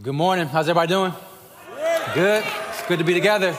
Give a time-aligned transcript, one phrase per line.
[0.00, 0.46] Good morning.
[0.46, 1.12] How's everybody doing?
[2.14, 2.44] Good.
[2.68, 3.56] It's good to be together.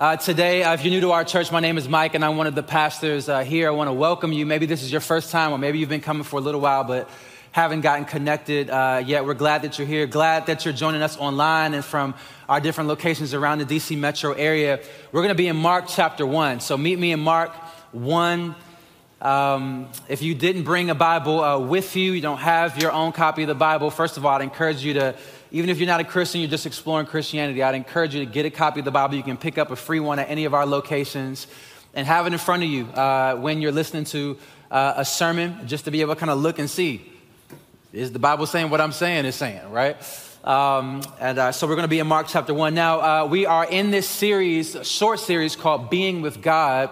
[0.00, 2.38] Uh, today, uh, if you're new to our church, my name is Mike, and I'm
[2.38, 3.68] one of the pastors uh, here.
[3.68, 4.46] I want to welcome you.
[4.46, 6.84] Maybe this is your first time, or maybe you've been coming for a little while,
[6.84, 7.10] but
[7.52, 9.26] haven't gotten connected uh, yet.
[9.26, 10.06] We're glad that you're here.
[10.06, 12.14] Glad that you're joining us online and from
[12.48, 14.80] our different locations around the DC metro area.
[15.12, 16.60] We're going to be in Mark chapter 1.
[16.60, 17.52] So meet me in Mark
[17.92, 18.54] 1.
[19.20, 23.12] Um, if you didn't bring a Bible uh, with you, you don't have your own
[23.12, 25.14] copy of the Bible, first of all, I'd encourage you to
[25.54, 28.44] even if you're not a Christian, you're just exploring Christianity, I'd encourage you to get
[28.44, 29.14] a copy of the Bible.
[29.14, 31.46] You can pick up a free one at any of our locations
[31.94, 34.36] and have it in front of you uh, when you're listening to
[34.72, 37.08] uh, a sermon, just to be able to kind of look and see
[37.92, 39.96] is the Bible saying what I'm saying is saying, right?
[40.42, 42.74] Um, and uh, so we're going to be in Mark chapter 1.
[42.74, 46.90] Now, uh, we are in this series, short series called Being with God.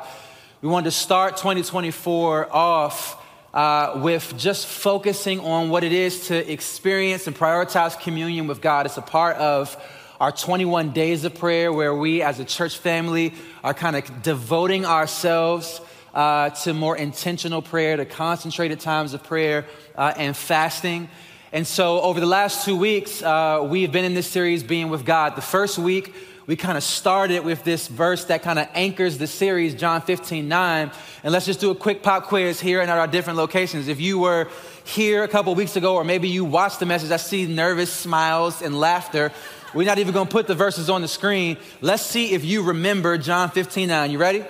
[0.60, 3.21] We wanted to start 2024 off
[3.54, 8.86] uh, with just focusing on what it is to experience and prioritize communion with God.
[8.86, 9.76] It's a part of
[10.20, 14.86] our 21 days of prayer where we as a church family are kind of devoting
[14.86, 15.80] ourselves
[16.14, 19.66] uh, to more intentional prayer, to concentrated times of prayer
[19.96, 21.08] uh, and fasting.
[21.52, 25.04] And so, over the last two weeks, uh, we've been in this series, Being with
[25.04, 25.36] God.
[25.36, 26.14] The first week,
[26.46, 30.48] we kind of started with this verse that kind of anchors the series, John 15,
[30.48, 30.90] 9.
[31.22, 33.86] And let's just do a quick pop quiz here and at our different locations.
[33.86, 34.48] If you were
[34.84, 38.60] here a couple weeks ago, or maybe you watched the message, I see nervous smiles
[38.60, 39.30] and laughter.
[39.72, 41.58] We're not even going to put the verses on the screen.
[41.80, 44.10] Let's see if you remember John 15, 9.
[44.10, 44.44] You ready?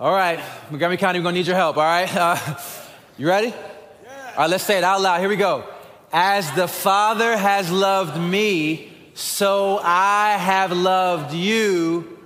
[0.00, 0.40] All right.
[0.70, 2.08] Montgomery County, we're going to need your help, all right?
[2.16, 2.60] Uh,
[3.18, 3.52] you ready?
[3.52, 5.20] All right, let's say it out loud.
[5.20, 5.64] Here we go.
[6.12, 12.18] As the Father has loved me, so I have loved you.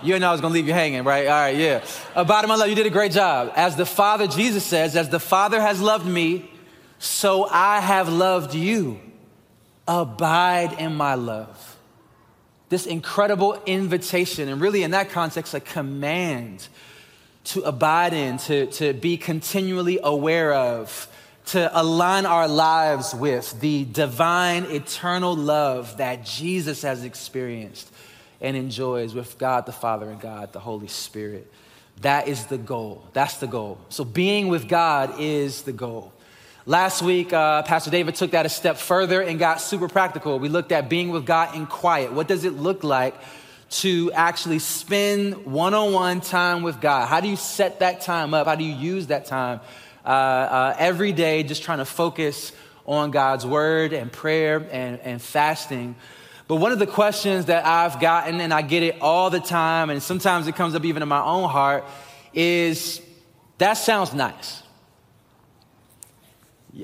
[0.00, 1.26] You know I was gonna leave you hanging, right?
[1.26, 1.84] All right, yeah.
[2.14, 3.52] Uh, About my love, you did a great job.
[3.56, 6.48] As the Father, Jesus says, as the Father has loved me,
[7.00, 9.00] so I have loved you.
[9.88, 11.76] Abide in my love.
[12.68, 16.68] This incredible invitation, and really in that context, a command
[17.44, 21.08] to abide in, to, to be continually aware of,
[21.48, 27.90] to align our lives with the divine, eternal love that Jesus has experienced
[28.40, 31.50] and enjoys with God the Father and God the Holy Spirit.
[32.02, 33.02] That is the goal.
[33.14, 33.78] That's the goal.
[33.88, 36.12] So, being with God is the goal.
[36.66, 40.38] Last week, uh, Pastor David took that a step further and got super practical.
[40.38, 42.12] We looked at being with God in quiet.
[42.12, 43.14] What does it look like
[43.70, 47.06] to actually spend one on one time with God?
[47.06, 48.46] How do you set that time up?
[48.46, 49.60] How do you use that time
[50.08, 52.52] uh, uh, every day just trying to focus
[52.86, 55.96] on God's word and prayer and, and fasting.
[56.46, 59.90] But one of the questions that I've gotten, and I get it all the time,
[59.90, 61.84] and sometimes it comes up even in my own heart,
[62.32, 63.02] is
[63.58, 64.62] that sounds nice.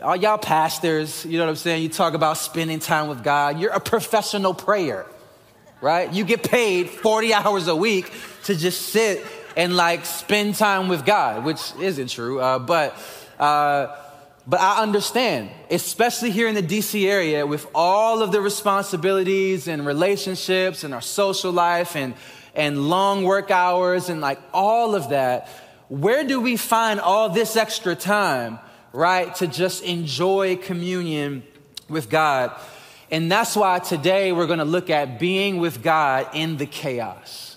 [0.03, 1.83] All y'all pastors, you know what I'm saying?
[1.83, 3.59] You talk about spending time with God.
[3.59, 5.07] You're a professional prayer,
[5.81, 6.13] right?
[6.13, 8.13] You get paid 40 hours a week
[8.45, 9.25] to just sit
[9.57, 12.41] and like spend time with God, which isn't true.
[12.41, 12.97] Uh, but,
[13.39, 13.95] uh,
[14.47, 19.87] but I understand, especially here in the DC area with all of the responsibilities and
[19.87, 22.15] relationships and our social life and,
[22.55, 25.49] and long work hours and like all of that.
[25.89, 28.59] Where do we find all this extra time,
[28.93, 31.43] right, to just enjoy communion
[31.89, 32.53] with God?
[33.11, 37.54] And that's why today we're going to look at being with God in the chaos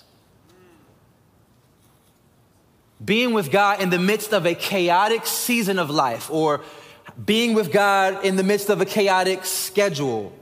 [3.04, 6.62] being with God in the midst of a chaotic season of life, or
[7.24, 10.32] being with God in the midst of a chaotic schedule.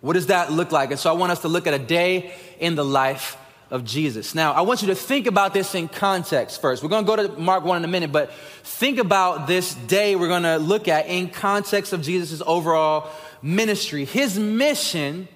[0.00, 0.90] What does that look like?
[0.90, 3.36] And so I want us to look at a day in the life
[3.70, 4.34] of Jesus.
[4.34, 6.82] Now, I want you to think about this in context first.
[6.82, 10.16] We're going to go to Mark 1 in a minute, but think about this day
[10.16, 13.10] we're going to look at in context of Jesus' overall
[13.42, 14.04] ministry.
[14.04, 15.28] His mission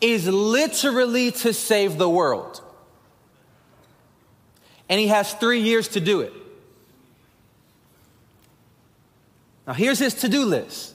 [0.00, 2.62] is literally to save the world
[4.88, 6.32] and he has three years to do it.
[9.66, 10.94] Now, here's his to do list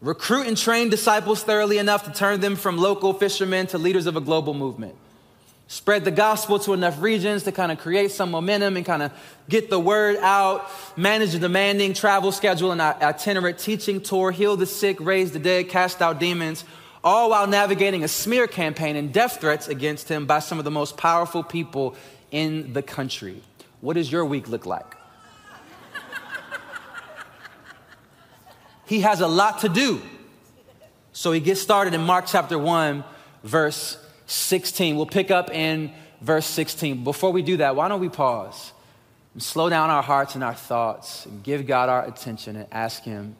[0.00, 4.16] recruit and train disciples thoroughly enough to turn them from local fishermen to leaders of
[4.16, 4.96] a global movement.
[5.68, 9.12] Spread the gospel to enough regions to kind of create some momentum and kind of
[9.48, 10.68] get the word out.
[10.98, 14.32] Manage a demanding travel schedule and itinerant teaching tour.
[14.32, 16.66] Heal the sick, raise the dead, cast out demons,
[17.02, 20.70] all while navigating a smear campaign and death threats against him by some of the
[20.70, 21.96] most powerful people
[22.32, 23.40] in the country.
[23.80, 24.96] What does your week look like?
[28.86, 30.02] he has a lot to do.
[31.12, 33.04] So he gets started in Mark chapter 1,
[33.44, 34.96] verse 16.
[34.96, 37.04] We'll pick up in verse 16.
[37.04, 38.72] Before we do that, why don't we pause
[39.34, 43.02] and slow down our hearts and our thoughts and give God our attention and ask
[43.02, 43.36] Him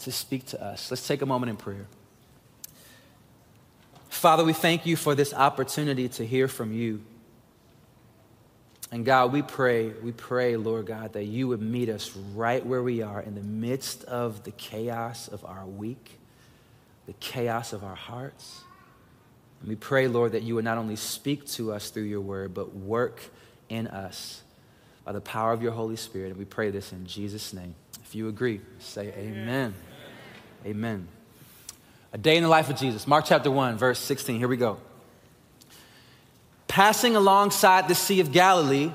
[0.00, 0.90] to speak to us.
[0.90, 1.86] Let's take a moment in prayer.
[4.08, 7.02] Father, we thank you for this opportunity to hear from you.
[8.92, 12.82] And God, we pray, we pray, Lord God, that you would meet us right where
[12.82, 16.18] we are in the midst of the chaos of our week,
[17.06, 18.62] the chaos of our hearts.
[19.60, 22.52] And we pray, Lord, that you would not only speak to us through your word,
[22.52, 23.22] but work
[23.68, 24.42] in us
[25.04, 26.30] by the power of your Holy Spirit.
[26.30, 27.76] And we pray this in Jesus' name.
[28.04, 29.46] If you agree, say amen.
[29.46, 29.74] Amen.
[30.66, 31.08] amen.
[32.12, 33.06] A day in the life of Jesus.
[33.06, 34.38] Mark chapter 1, verse 16.
[34.38, 34.78] Here we go.
[36.70, 38.92] Passing alongside the Sea of Galilee,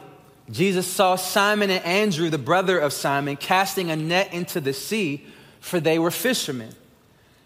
[0.49, 5.25] Jesus saw Simon and Andrew, the brother of Simon, casting a net into the sea,
[5.59, 6.73] for they were fishermen.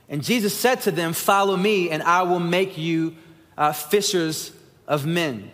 [0.07, 3.15] And Jesus said to them, Follow me, and I will make you
[3.57, 4.51] uh, fishers
[4.87, 5.49] of men.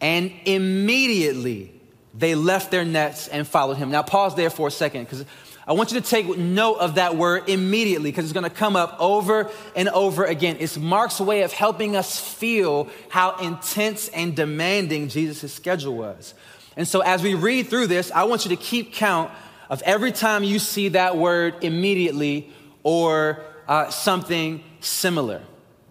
[0.00, 1.72] And immediately
[2.14, 3.90] they left their nets and followed him.
[3.90, 5.24] Now, pause there for a second, because
[5.68, 8.76] I want you to take note of that word immediately because it's going to come
[8.76, 10.58] up over and over again.
[10.60, 16.34] It's Mark's way of helping us feel how intense and demanding Jesus' schedule was.
[16.76, 19.32] And so as we read through this, I want you to keep count
[19.68, 22.48] of every time you see that word immediately
[22.84, 25.42] or uh, something similar.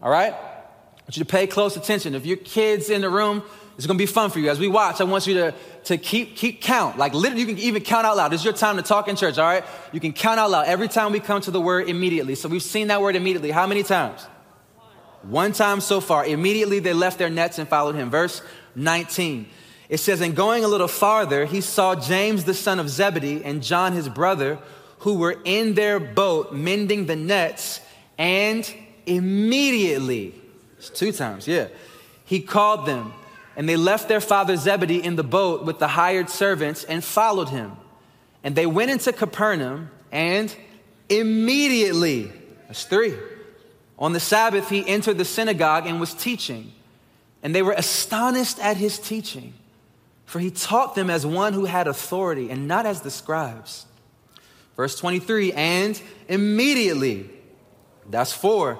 [0.02, 0.34] All right?
[0.34, 2.16] I want you to pay close attention.
[2.16, 3.44] If your kids in the room,
[3.78, 4.50] it's gonna be fun for you.
[4.50, 5.54] As we watch, I want you to,
[5.86, 6.98] to keep, keep count.
[6.98, 8.32] Like literally, you can even count out loud.
[8.32, 9.66] This is your time to talk in church, all right?
[9.92, 12.36] You can count out loud every time we come to the word immediately.
[12.36, 13.52] So we've seen that word immediately.
[13.52, 14.26] How many times?
[15.24, 16.26] One time so far.
[16.26, 18.10] Immediately they left their nets and followed him.
[18.10, 18.42] Verse
[18.76, 19.48] 19.
[19.90, 23.62] It says, And going a little farther, he saw James the son of Zebedee and
[23.62, 24.60] John his brother,
[25.00, 27.80] who were in their boat mending the nets,
[28.18, 28.72] and
[29.06, 30.34] immediately,
[30.78, 31.68] it's two times, yeah,
[32.26, 33.14] he called them.
[33.56, 37.50] And they left their father Zebedee in the boat with the hired servants and followed
[37.50, 37.74] him.
[38.44, 40.56] And they went into Capernaum, and
[41.10, 42.32] immediately,
[42.68, 43.16] that's three,
[43.98, 46.74] on the Sabbath, he entered the synagogue and was teaching.
[47.42, 49.54] And they were astonished at his teaching,
[50.26, 53.86] for he taught them as one who had authority and not as the scribes.
[54.76, 57.30] Verse 23 And immediately,
[58.10, 58.80] that's four,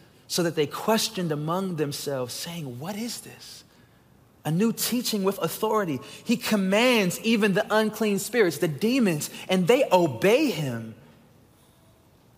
[0.31, 3.65] so that they questioned among themselves, saying, What is this?
[4.45, 5.99] A new teaching with authority.
[6.23, 10.95] He commands even the unclean spirits, the demons, and they obey him.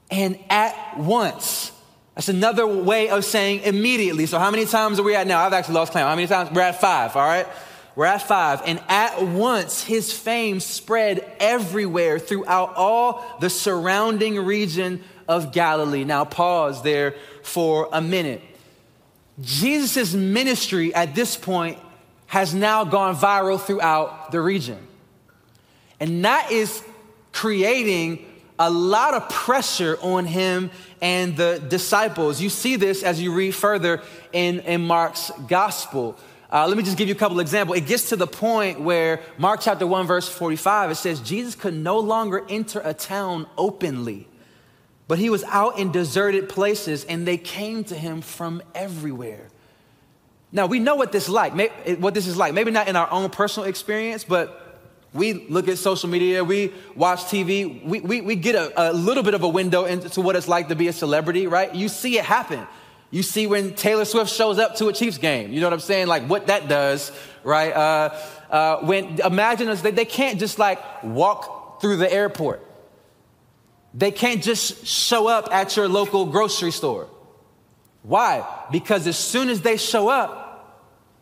[0.09, 1.71] And at once,
[2.15, 4.25] that's another way of saying immediately.
[4.25, 5.45] So, how many times are we at now?
[5.45, 6.09] I've actually lost count.
[6.09, 6.49] How many times?
[6.49, 7.45] We're at five, all right?
[7.95, 8.63] We're at five.
[8.65, 16.05] And at once, his fame spread everywhere throughout all the surrounding region of Galilee.
[16.05, 18.41] Now, pause there for a minute.
[19.41, 21.77] Jesus' ministry at this point
[22.27, 24.79] has now gone viral throughout the region.
[25.99, 26.83] And that is
[27.31, 28.25] creating
[28.59, 32.41] a lot of pressure on him and the disciples.
[32.41, 34.01] You see this as you read further
[34.31, 36.17] in, in Mark's gospel.
[36.51, 37.77] Uh, let me just give you a couple examples.
[37.77, 41.73] It gets to the point where Mark chapter 1, verse 45, it says, Jesus could
[41.73, 44.27] no longer enter a town openly
[45.07, 49.49] but he was out in deserted places and they came to him from everywhere.
[50.51, 51.53] Now, we know what this like,
[51.99, 52.53] what this is like.
[52.53, 54.59] Maybe not in our own personal experience, but
[55.13, 59.23] we look at social media, we watch TV, we, we, we get a, a little
[59.23, 61.73] bit of a window into what it's like to be a celebrity, right?
[61.73, 62.65] You see it happen.
[63.11, 65.51] You see when Taylor Swift shows up to a Chiefs game.
[65.51, 66.07] You know what I'm saying?
[66.07, 67.11] Like what that does,
[67.43, 67.71] right?
[67.71, 68.17] Uh,
[68.49, 72.67] uh, when imagine us, they, they can't just like walk through the airport.
[73.93, 77.07] They can't just show up at your local grocery store.
[78.01, 78.45] Why?
[78.71, 80.41] Because as soon as they show up,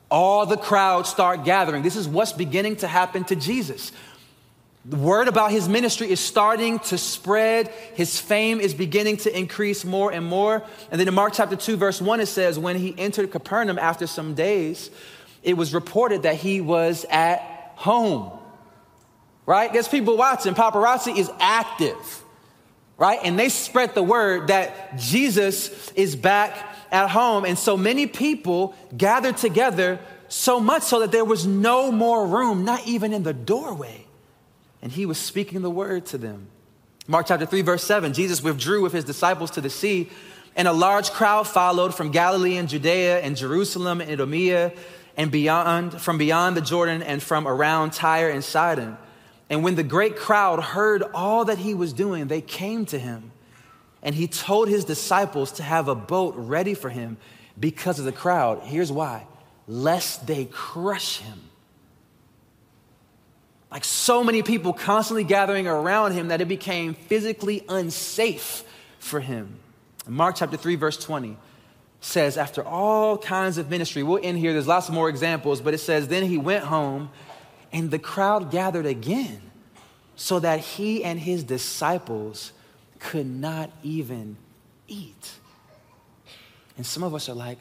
[0.09, 1.83] all the crowds start gathering.
[1.83, 3.91] This is what's beginning to happen to Jesus.
[4.83, 7.67] The word about his ministry is starting to spread.
[7.93, 10.63] His fame is beginning to increase more and more.
[10.89, 14.07] And then in Mark chapter 2, verse 1, it says, When he entered Capernaum after
[14.07, 14.89] some days,
[15.43, 18.31] it was reported that he was at home.
[19.45, 19.71] Right?
[19.71, 20.55] There's people watching.
[20.55, 22.23] Paparazzi is active
[23.01, 23.19] right?
[23.23, 26.55] And they spread the word that Jesus is back
[26.91, 27.45] at home.
[27.45, 32.63] And so many people gathered together, so much so that there was no more room,
[32.63, 34.05] not even in the doorway.
[34.83, 36.49] And he was speaking the word to them.
[37.07, 40.07] Mark chapter 3, verse 7 Jesus withdrew with his disciples to the sea,
[40.55, 44.73] And a large crowd followed from Galilee and Judea and Jerusalem and Idumea
[45.17, 48.95] and beyond, from beyond the Jordan and from around Tyre and Sidon.
[49.51, 53.33] And when the great crowd heard all that he was doing, they came to him.
[54.01, 57.17] And he told his disciples to have a boat ready for him
[57.59, 58.61] because of the crowd.
[58.63, 59.27] Here's why
[59.67, 61.39] lest they crush him.
[63.69, 68.63] Like so many people constantly gathering around him that it became physically unsafe
[68.99, 69.59] for him.
[70.07, 71.37] Mark chapter 3, verse 20
[72.01, 75.77] says, after all kinds of ministry, we'll end here, there's lots more examples, but it
[75.77, 77.09] says, then he went home
[77.71, 79.41] and the crowd gathered again
[80.15, 82.51] so that he and his disciples
[82.99, 84.37] could not even
[84.87, 85.31] eat.
[86.77, 87.57] And some of us are like,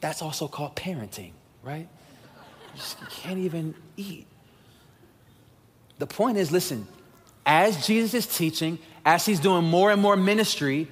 [0.00, 1.88] that's also called parenting, right?
[2.74, 4.26] You just can't even eat.
[5.98, 6.86] The point is listen,
[7.44, 10.88] as Jesus is teaching, as he's doing more and more ministry,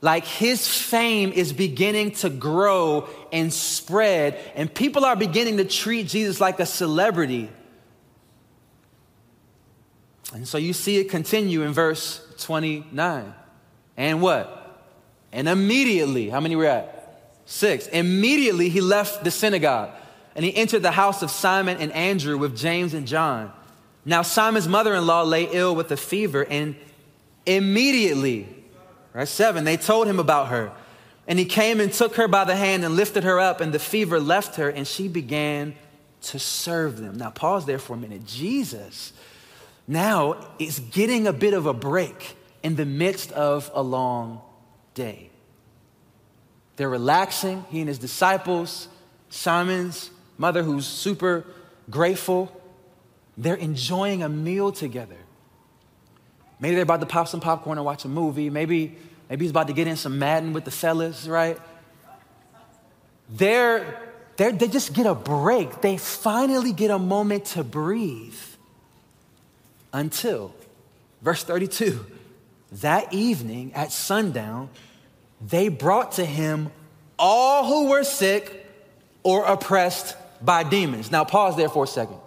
[0.00, 6.06] like his fame is beginning to grow and spread, and people are beginning to treat
[6.06, 7.50] Jesus like a celebrity.
[10.34, 13.34] And so you see it continue in verse 29.
[13.96, 14.86] And what?
[15.32, 17.32] And immediately, how many were at?
[17.46, 17.86] Six.
[17.88, 19.90] Immediately he left the synagogue
[20.38, 23.52] and he entered the house of Simon and Andrew with James and John.
[24.04, 26.76] Now, Simon's mother in law lay ill with a fever, and
[27.44, 28.48] immediately,
[29.12, 30.70] right, seven, they told him about her.
[31.26, 33.80] And he came and took her by the hand and lifted her up, and the
[33.80, 35.74] fever left her, and she began
[36.22, 37.18] to serve them.
[37.18, 38.24] Now, pause there for a minute.
[38.24, 39.12] Jesus
[39.88, 44.42] now is getting a bit of a break in the midst of a long
[44.94, 45.30] day.
[46.76, 48.88] They're relaxing, he and his disciples,
[49.30, 51.44] Simon's mother, who's super
[51.90, 52.52] grateful.
[53.36, 55.16] They're enjoying a meal together.
[56.60, 58.50] Maybe they're about to pop some popcorn and watch a movie.
[58.50, 58.96] Maybe,
[59.28, 61.58] maybe he's about to get in some Madden with the fellas, right?
[63.30, 65.80] They're, they're, they just get a break.
[65.80, 68.38] They finally get a moment to breathe
[69.92, 70.54] until,
[71.22, 72.04] verse 32,
[72.72, 74.70] that evening at sundown,
[75.40, 76.70] they brought to him
[77.18, 78.66] all who were sick
[79.22, 81.10] or oppressed by demons.
[81.10, 82.18] Now, pause there for a second.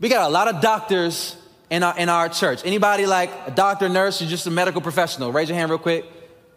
[0.00, 1.36] We got a lot of doctors
[1.70, 2.60] in our, in our church.
[2.64, 5.32] Anybody like a doctor, nurse, or just a medical professional?
[5.32, 6.04] Raise your hand real quick.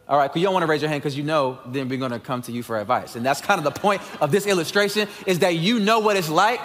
[0.07, 2.11] All right, you don't want to raise your hand because you know then we're going
[2.11, 3.15] to come to you for advice.
[3.15, 6.29] And that's kind of the point of this illustration is that you know what it's
[6.29, 6.61] like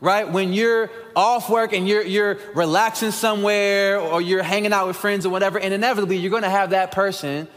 [0.00, 0.30] right?
[0.30, 5.26] When you're off work and you're, you're relaxing somewhere or you're hanging out with friends
[5.26, 7.48] or whatever, and inevitably you're gonna have that person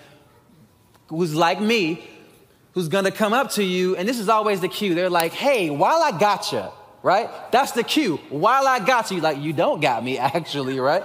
[1.08, 2.08] who's like me,
[2.74, 4.96] who's gonna come up to you, and this is always the cue.
[4.96, 6.66] They're like, hey, while I got you,
[7.04, 7.30] right?
[7.52, 8.18] That's the cue.
[8.30, 11.04] While I got you, like, you don't got me, actually, right?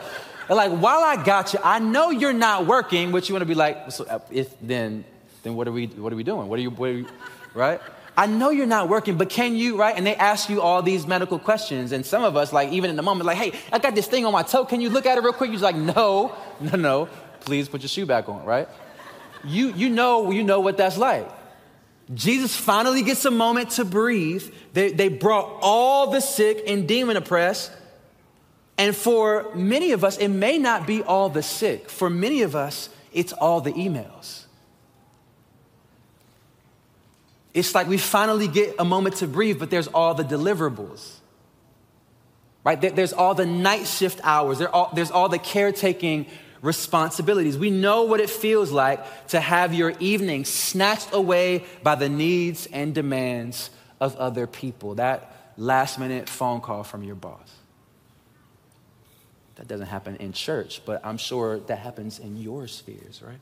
[0.49, 3.55] They're like, while I got you, I know you're not working, but you wanna be
[3.55, 5.05] like, so uh, if then,
[5.43, 6.49] then what are we, what are we doing?
[6.49, 7.07] What are you, what are you
[7.57, 7.81] right?
[8.17, 9.95] I know you're not working, but can you, right?
[9.95, 11.93] And they ask you all these medical questions.
[11.93, 14.25] And some of us, like, even in the moment, like, hey, I got this thing
[14.25, 14.65] on my toe.
[14.65, 15.51] Can you look at it real quick?
[15.51, 17.09] You're like, no, no, no.
[17.41, 18.69] Please put your shoe back on, right?
[19.45, 21.29] You, you, know, you know what that's like.
[22.15, 24.51] Jesus finally gets a moment to breathe.
[24.73, 27.71] They, they brought all the sick and demon oppressed.
[28.79, 31.91] And for many of us, it may not be all the sick.
[31.91, 34.46] For many of us, it's all the emails.
[37.57, 41.11] It's like we finally get a moment to breathe, but there's all the deliverables.
[42.63, 42.79] Right?
[42.79, 46.27] There's all the night shift hours, there's all the caretaking
[46.61, 47.57] responsibilities.
[47.57, 52.67] We know what it feels like to have your evening snatched away by the needs
[52.67, 53.71] and demands
[54.01, 54.97] of other people.
[54.97, 57.51] That last minute phone call from your boss.
[59.55, 63.39] That doesn't happen in church, but I'm sure that happens in your spheres, right?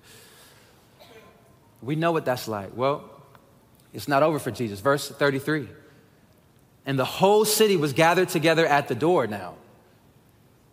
[1.82, 2.76] We know what that's like.
[2.76, 3.10] Well,
[3.94, 4.80] it's not over for Jesus.
[4.80, 5.68] Verse 33.
[6.84, 9.54] And the whole city was gathered together at the door now.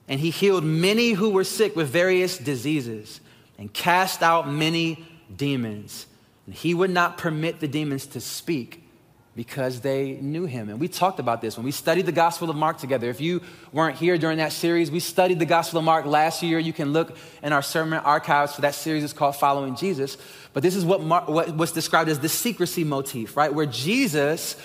[0.09, 3.21] And he healed many who were sick with various diseases
[3.57, 6.07] and cast out many demons.
[6.47, 8.83] And he would not permit the demons to speak
[9.35, 10.69] because they knew him.
[10.69, 13.09] And we talked about this when we studied the Gospel of Mark together.
[13.09, 16.59] If you weren't here during that series, we studied the Gospel of Mark last year.
[16.59, 19.03] You can look in our sermon archives for that series.
[19.03, 20.17] It's called Following Jesus.
[20.53, 23.53] But this is what, Mark, what what's described as the secrecy motif, right?
[23.53, 24.57] Where Jesus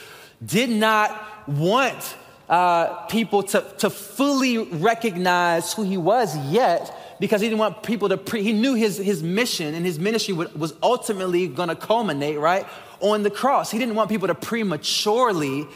[0.45, 2.17] did not want
[2.49, 8.09] uh, people to, to fully recognize who he was yet because he didn't want people
[8.09, 12.39] to pre- he knew his, his mission and his ministry was ultimately going to culminate
[12.39, 12.67] right
[13.01, 15.67] on the cross he didn't want people to prematurely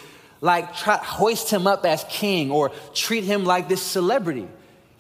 [0.40, 4.48] like try hoist him up as king or treat him like this celebrity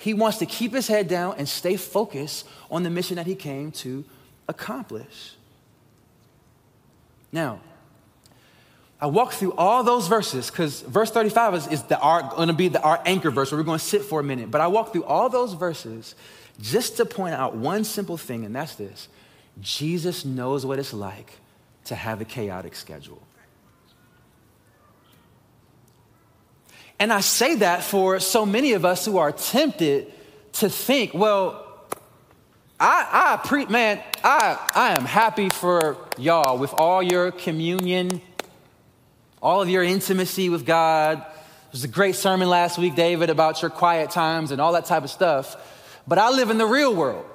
[0.00, 3.34] He wants to keep his head down and stay focused on the mission that he
[3.34, 4.02] came to
[4.48, 5.34] accomplish.
[7.30, 7.60] Now,
[8.98, 12.54] I walk through all those verses because verse 35 is, is the, our, going to
[12.54, 14.50] be the, our anchor verse where we're going to sit for a minute.
[14.50, 16.14] But I walk through all those verses
[16.60, 19.08] just to point out one simple thing, and that's this
[19.60, 21.34] Jesus knows what it's like
[21.90, 23.20] to have a chaotic schedule.
[27.00, 30.12] And I say that for so many of us who are tempted
[30.52, 31.66] to think, well,
[32.78, 38.22] I, I pre, man, I, I am happy for y'all with all your communion,
[39.42, 41.18] all of your intimacy with God.
[41.18, 44.84] It was a great sermon last week, David, about your quiet times and all that
[44.84, 45.56] type of stuff.
[46.06, 47.26] But I live in the real world.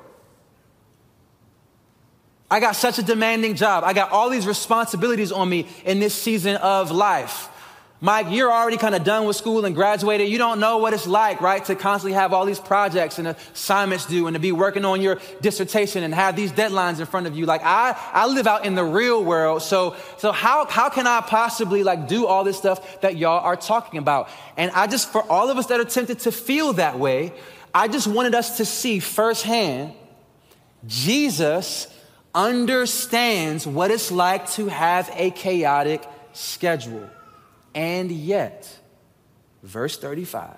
[2.50, 3.84] I got such a demanding job.
[3.84, 7.50] I got all these responsibilities on me in this season of life.
[8.02, 10.30] Mike, you're already kind of done with school and graduated.
[10.30, 14.06] You don't know what it's like, right, to constantly have all these projects and assignments
[14.06, 17.36] due and to be working on your dissertation and have these deadlines in front of
[17.36, 17.48] you.
[17.48, 19.64] Like I, I live out in the real world.
[19.64, 23.56] So, so how, how can I possibly like do all this stuff that y'all are
[23.56, 24.30] talking about?
[24.56, 27.34] And I just, for all of us that are tempted to feel that way,
[27.74, 29.94] I just wanted us to see firsthand
[30.86, 31.88] Jesus
[32.36, 37.10] understands what it's like to have a chaotic schedule.
[37.74, 38.77] And yet,
[39.63, 40.58] verse 35,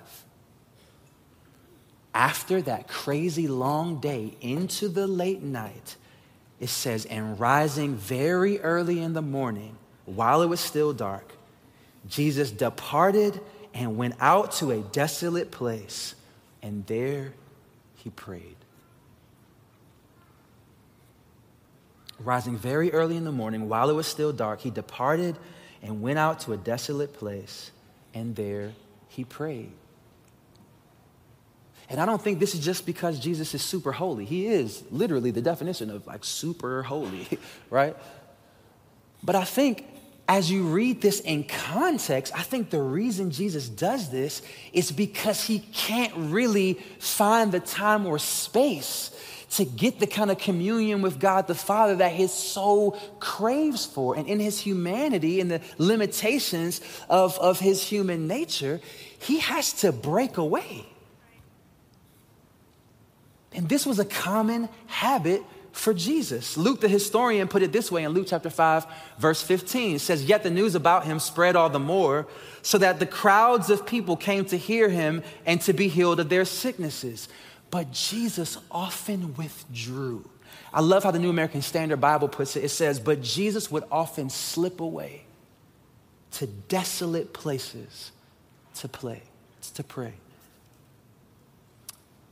[2.13, 5.95] after that crazy long day into the late night,
[6.59, 11.31] it says, and rising very early in the morning, while it was still dark,
[12.09, 13.39] Jesus departed
[13.73, 16.15] and went out to a desolate place,
[16.63, 17.33] and there
[17.97, 18.56] he prayed.
[22.19, 25.35] Rising very early in the morning, while it was still dark, he departed
[25.83, 27.71] and went out to a desolate place,
[28.13, 28.73] and there
[29.09, 29.71] he prayed.
[31.89, 34.25] And I don't think this is just because Jesus is super holy.
[34.25, 37.27] He is literally the definition of like super holy,
[37.69, 37.95] right?
[39.23, 39.85] But I think
[40.27, 44.41] as you read this in context, I think the reason Jesus does this
[44.73, 49.11] is because he can't really find the time or space
[49.51, 54.15] to get the kind of communion with God the Father that his soul craves for.
[54.15, 58.81] And in his humanity and the limitations of, of his human nature,
[59.19, 60.85] he has to break away.
[63.53, 66.57] And this was a common habit for Jesus.
[66.57, 68.85] Luke, the historian, put it this way in Luke chapter 5,
[69.19, 69.95] verse 15.
[69.95, 72.27] It says, Yet the news about him spread all the more,
[72.61, 76.29] so that the crowds of people came to hear him and to be healed of
[76.29, 77.29] their sicknesses.
[77.69, 80.29] But Jesus often withdrew.
[80.73, 82.63] I love how the New American Standard Bible puts it.
[82.63, 85.23] It says, But Jesus would often slip away
[86.31, 88.11] to desolate places
[88.75, 89.21] to play,
[89.73, 90.13] to pray.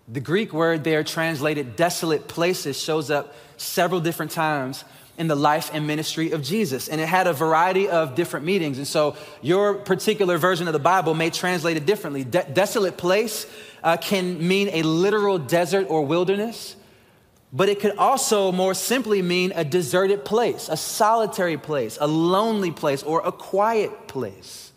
[0.07, 4.83] The Greek word there translated desolate places shows up several different times
[5.17, 6.87] in the life and ministry of Jesus.
[6.87, 8.77] And it had a variety of different meanings.
[8.77, 12.23] And so your particular version of the Bible may translate it differently.
[12.23, 13.47] De- desolate place
[13.83, 16.75] uh, can mean a literal desert or wilderness,
[17.53, 22.71] but it could also more simply mean a deserted place, a solitary place, a lonely
[22.71, 24.71] place, or a quiet place.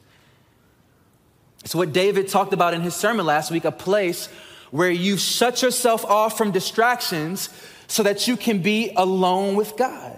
[1.64, 4.29] It's what David talked about in his sermon last week a place
[4.70, 7.48] where you shut yourself off from distractions
[7.88, 10.17] so that you can be alone with God.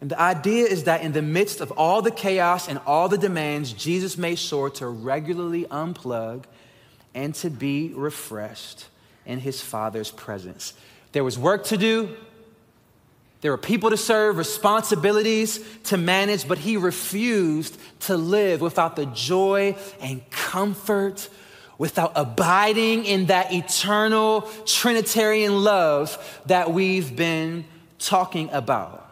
[0.00, 3.18] And the idea is that in the midst of all the chaos and all the
[3.18, 6.44] demands, Jesus made sure to regularly unplug
[7.14, 8.86] and to be refreshed
[9.26, 10.72] in his Father's presence.
[11.12, 12.16] There was work to do,
[13.40, 19.06] there were people to serve, responsibilities to manage, but he refused to live without the
[19.06, 21.28] joy and comfort,
[21.76, 27.64] without abiding in that eternal Trinitarian love that we've been
[28.00, 29.07] talking about.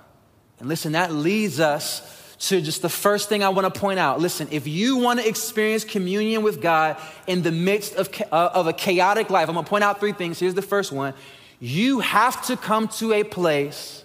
[0.59, 4.21] And listen, that leads us to just the first thing I want to point out.
[4.21, 8.66] Listen, if you want to experience communion with God in the midst of, uh, of
[8.66, 10.38] a chaotic life, I'm going to point out three things.
[10.38, 11.14] Here's the first one
[11.59, 14.05] you have to come to a place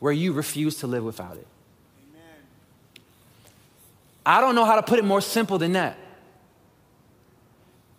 [0.00, 1.46] where you refuse to live without it.
[4.26, 5.96] I don't know how to put it more simple than that.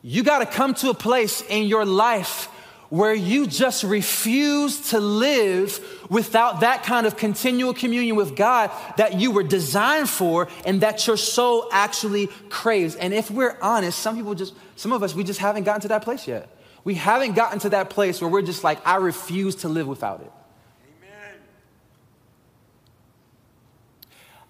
[0.02, 2.49] You got to come to a place in your life
[2.89, 9.19] where you just refuse to live without that kind of continual communion with God that
[9.19, 12.96] you were designed for and that your soul actually craves.
[12.96, 15.88] And if we're honest, some people just, some of us, we just haven't gotten to
[15.89, 16.50] that place yet.
[16.84, 20.22] We haven't gotten to that place where we're just like, I refuse to live without
[20.22, 20.32] it.
[21.00, 21.36] Amen.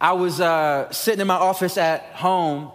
[0.02, 2.72] I was uh, sitting in my office at home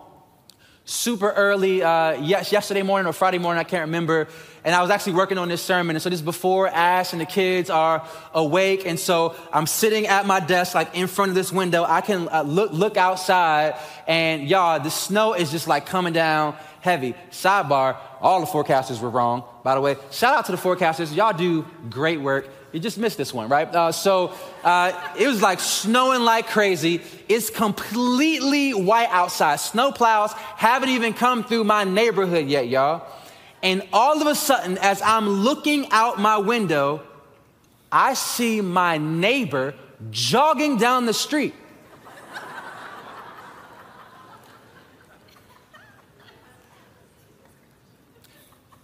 [0.88, 4.28] super early, uh, yes, yesterday morning or Friday morning, I can't remember.
[4.64, 5.96] And I was actually working on this sermon.
[5.96, 8.86] And so this is before Ash and the kids are awake.
[8.86, 11.84] And so I'm sitting at my desk, like in front of this window.
[11.84, 13.74] I can uh, look, look outside,
[14.06, 17.14] and y'all, the snow is just like coming down heavy.
[17.30, 19.96] Sidebar, all the forecasters were wrong, by the way.
[20.10, 21.14] Shout out to the forecasters.
[21.14, 22.48] Y'all do great work.
[22.72, 23.66] You just missed this one, right?
[23.74, 27.00] Uh, so uh, it was like snowing like crazy.
[27.28, 29.56] It's completely white outside.
[29.60, 33.06] Snow plows haven't even come through my neighborhood yet, y'all.
[33.62, 37.02] And all of a sudden, as I'm looking out my window,
[37.90, 39.74] I see my neighbor
[40.10, 41.54] jogging down the street.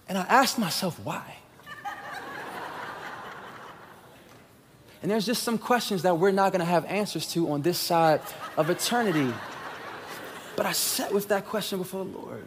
[0.07, 1.37] And I asked myself, why?
[5.03, 8.23] And there's just some questions that we're not gonna have answers to on this side
[8.57, 9.33] of eternity.
[10.57, 12.47] But I sat with that question before the Lord.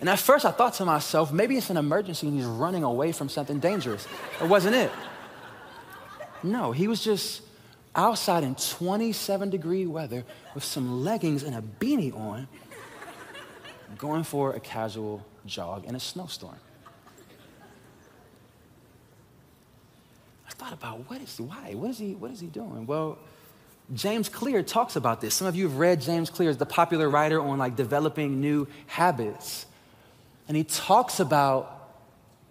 [0.00, 3.12] And at first I thought to myself, maybe it's an emergency and he's running away
[3.12, 4.08] from something dangerous.
[4.40, 4.90] It wasn't it.
[6.42, 7.42] No, he was just
[7.94, 12.48] outside in 27 degree weather with some leggings and a beanie on,
[13.98, 16.56] going for a casual jog in a snowstorm.
[20.48, 21.74] I thought about what is why?
[21.74, 22.86] What is he, what is he doing?
[22.86, 23.18] Well,
[23.92, 25.34] James Clear talks about this.
[25.34, 28.68] Some of you have read James Clear, as the popular writer on like developing new
[28.86, 29.66] habits.
[30.50, 31.94] And he talks about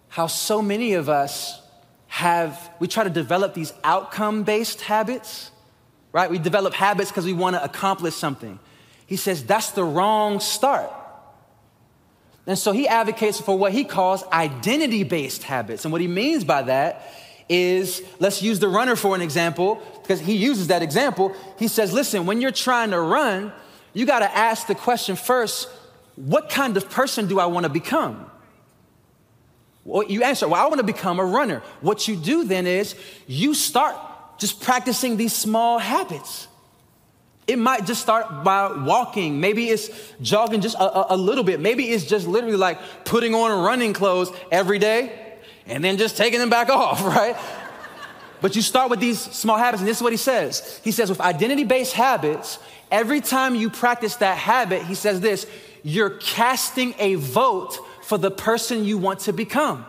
[0.08, 1.60] how so many of us
[2.06, 5.50] have, we try to develop these outcome based habits,
[6.10, 6.30] right?
[6.30, 8.58] We develop habits because we want to accomplish something.
[9.04, 10.90] He says that's the wrong start.
[12.46, 15.84] And so he advocates for what he calls identity based habits.
[15.84, 17.06] And what he means by that
[17.50, 21.36] is let's use the runner for an example, because he uses that example.
[21.58, 23.52] He says, listen, when you're trying to run,
[23.92, 25.68] you got to ask the question first
[26.16, 28.30] what kind of person do I want to become?
[29.84, 31.62] Well, you answer, well, I want to become a runner.
[31.80, 32.94] What you do then is
[33.26, 33.96] you start
[34.38, 36.48] just practicing these small habits.
[37.46, 39.40] It might just start by walking.
[39.40, 41.60] Maybe it's jogging just a, a, a little bit.
[41.60, 45.12] Maybe it's just literally like putting on running clothes every day
[45.66, 47.36] and then just taking them back off, right?
[48.40, 50.80] But you start with these small habits, and this is what he says.
[50.82, 52.58] He says, with identity based habits,
[52.90, 55.46] every time you practice that habit, he says this
[55.82, 59.84] you're casting a vote for the person you want to become.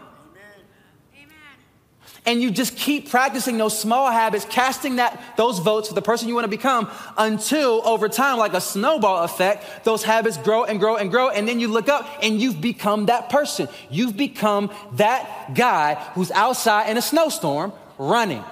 [2.23, 6.27] And you just keep practicing those small habits, casting that, those votes for the person
[6.27, 10.79] you want to become until over time, like a snowball effect, those habits grow and
[10.79, 11.29] grow and grow.
[11.29, 13.67] And then you look up and you've become that person.
[13.89, 18.43] You've become that guy who's outside in a snowstorm running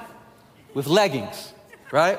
[0.73, 1.54] with leggings,
[1.91, 2.17] right?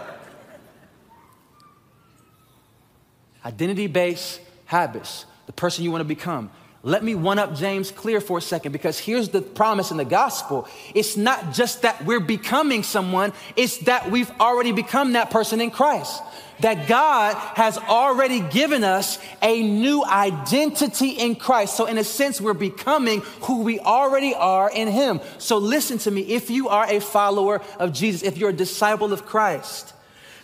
[3.45, 6.49] Identity based habits, the person you want to become.
[6.85, 10.05] Let me one up James Clear for a second because here's the promise in the
[10.05, 10.69] gospel.
[10.95, 15.73] It's not just that we're becoming someone, it's that we've already become that person in
[15.73, 16.23] Christ.
[16.61, 21.77] That God has already given us a new identity in Christ.
[21.77, 25.21] So, in a sense, we're becoming who we already are in Him.
[25.39, 26.21] So, listen to me.
[26.21, 29.95] If you are a follower of Jesus, if you're a disciple of Christ,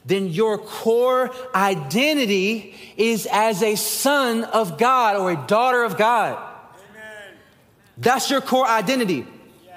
[0.07, 6.37] then your core identity is as a son of God or a daughter of God.
[6.37, 7.35] Amen.
[7.99, 9.27] That's your core identity.
[9.65, 9.75] Yes.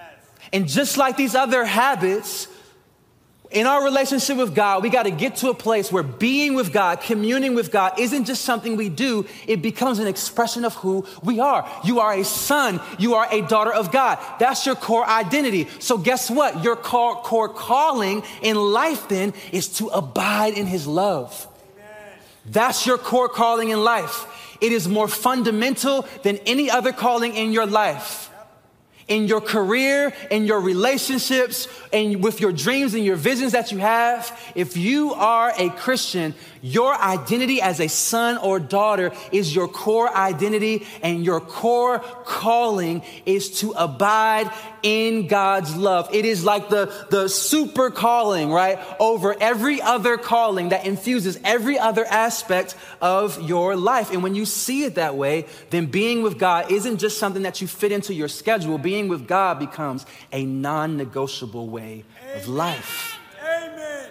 [0.54, 2.48] And just like these other habits,
[3.52, 6.72] in our relationship with God, we got to get to a place where being with
[6.72, 11.04] God, communing with God, isn't just something we do, it becomes an expression of who
[11.24, 11.68] we are.
[11.84, 14.20] You are a son, you are a daughter of God.
[14.40, 15.68] That's your core identity.
[15.80, 16.64] So, guess what?
[16.64, 21.48] Your core, core calling in life then is to abide in His love.
[22.46, 24.28] That's your core calling in life.
[24.62, 28.30] It is more fundamental than any other calling in your life
[29.10, 33.80] in your career, in your relationships, and with your dreams and your visions that you
[33.80, 39.68] have, if you are a Christian, your identity as a son or daughter is your
[39.68, 44.52] core identity, and your core calling is to abide
[44.84, 46.14] in God's love.
[46.14, 48.80] It is like the, the super calling, right?
[49.00, 54.12] Over every other calling that infuses every other aspect of your life.
[54.12, 57.62] And when you see it that way, then being with God isn't just something that
[57.62, 58.78] you fit into your schedule.
[58.78, 63.18] Being with God becomes a non negotiable way of life.
[63.42, 64.10] Amen.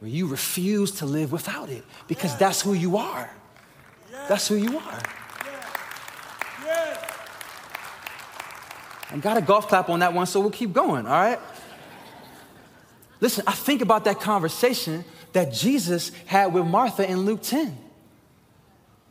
[0.00, 3.30] Where you refuse to live without it because that's who you are.
[4.28, 5.02] That's who you are.
[9.10, 11.38] And got a golf clap on that one, so we'll keep going, all right?
[13.20, 17.85] Listen, I think about that conversation that Jesus had with Martha in Luke 10.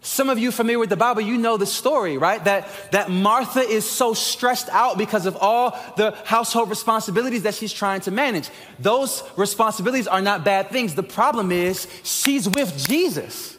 [0.05, 2.43] Some of you familiar with the Bible, you know the story, right?
[2.43, 7.73] That, that Martha is so stressed out because of all the household responsibilities that she's
[7.73, 8.49] trying to manage.
[8.77, 10.93] Those responsibilities are not bad things.
[10.93, 13.57] The problem is she's with Jesus.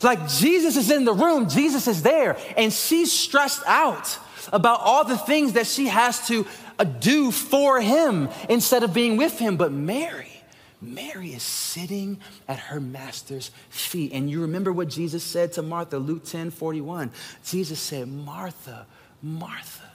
[0.00, 4.20] Like Jesus is in the room, Jesus is there, and she's stressed out
[4.52, 6.46] about all the things that she has to
[6.78, 9.56] uh, do for him instead of being with him.
[9.56, 10.35] But Mary,
[10.80, 14.12] Mary is sitting at her master's feet.
[14.12, 17.10] And you remember what Jesus said to Martha, Luke 10 41.
[17.44, 18.86] Jesus said, Martha,
[19.22, 19.90] Martha.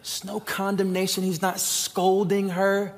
[0.00, 1.24] It's no condemnation.
[1.24, 2.94] He's not scolding her.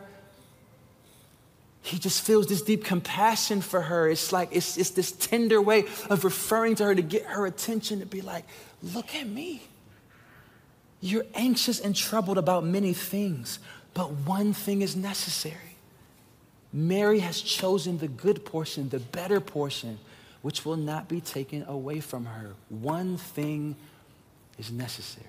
[1.81, 4.09] He just feels this deep compassion for her.
[4.09, 8.01] It's like, it's, it's this tender way of referring to her to get her attention
[8.01, 8.45] to be like,
[8.83, 9.63] look at me.
[11.01, 13.59] You're anxious and troubled about many things,
[13.95, 15.68] but one thing is necessary.
[16.73, 19.99] Mary has chosen the good portion, the better portion,
[20.43, 22.55] which will not be taken away from her.
[22.69, 23.77] One thing
[24.59, 25.27] is necessary.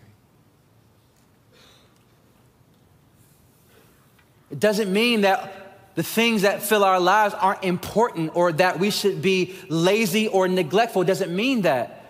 [4.52, 8.89] It doesn't mean that the things that fill our lives aren't important or that we
[8.89, 11.04] should be lazy or neglectful.
[11.04, 12.06] It doesn't mean that.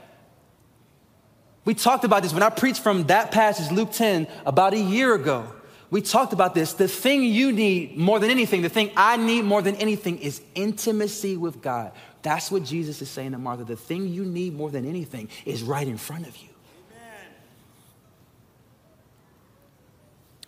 [1.65, 5.13] We talked about this when I preached from that passage, Luke 10, about a year
[5.13, 5.52] ago.
[5.91, 6.73] We talked about this.
[6.73, 10.41] The thing you need more than anything, the thing I need more than anything is
[10.54, 11.93] intimacy with God.
[12.21, 13.63] That's what Jesus is saying to Martha.
[13.63, 16.49] The thing you need more than anything is right in front of you.
[16.91, 17.32] Amen.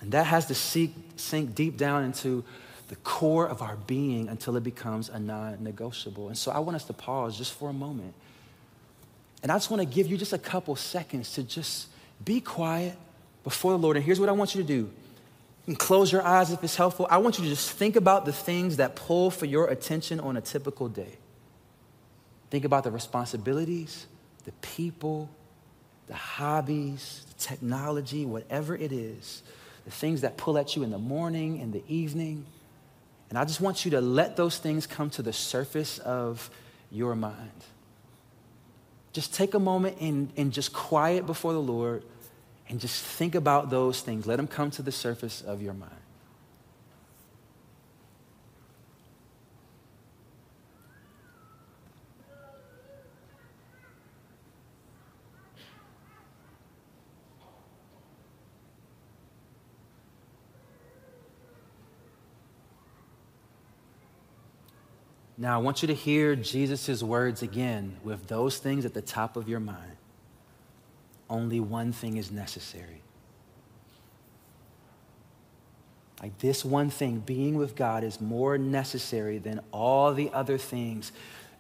[0.02, 2.44] And that has to sink, sink deep down into
[2.90, 6.28] the core of our being until it becomes a non negotiable.
[6.28, 8.14] And so I want us to pause just for a moment.
[9.42, 11.88] And I just want to give you just a couple seconds to just
[12.24, 12.96] be quiet
[13.44, 13.96] before the Lord.
[13.96, 14.92] And here's what I want you to do
[15.76, 17.08] close your eyes if it's helpful.
[17.10, 20.38] I want you to just think about the things that pull for your attention on
[20.38, 21.18] a typical day.
[22.50, 24.08] Think about the responsibilities,
[24.44, 25.30] the people,
[26.08, 29.44] the hobbies, the technology, whatever it is,
[29.86, 32.46] the things that pull at you in the morning in the evening.
[33.30, 36.50] And I just want you to let those things come to the surface of
[36.92, 37.64] your mind.
[39.14, 42.04] Just take a moment and, and just quiet before the Lord
[42.72, 44.26] and just think about those things.
[44.26, 45.92] Let them come to the surface of your mind.
[65.38, 69.36] Now, I want you to hear Jesus' words again with those things at the top
[69.36, 69.98] of your mind
[71.32, 73.02] only one thing is necessary.
[76.22, 81.12] Like this one thing, being with God, is more necessary than all the other things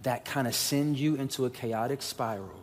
[0.03, 2.61] that kind of send you into a chaotic spiral.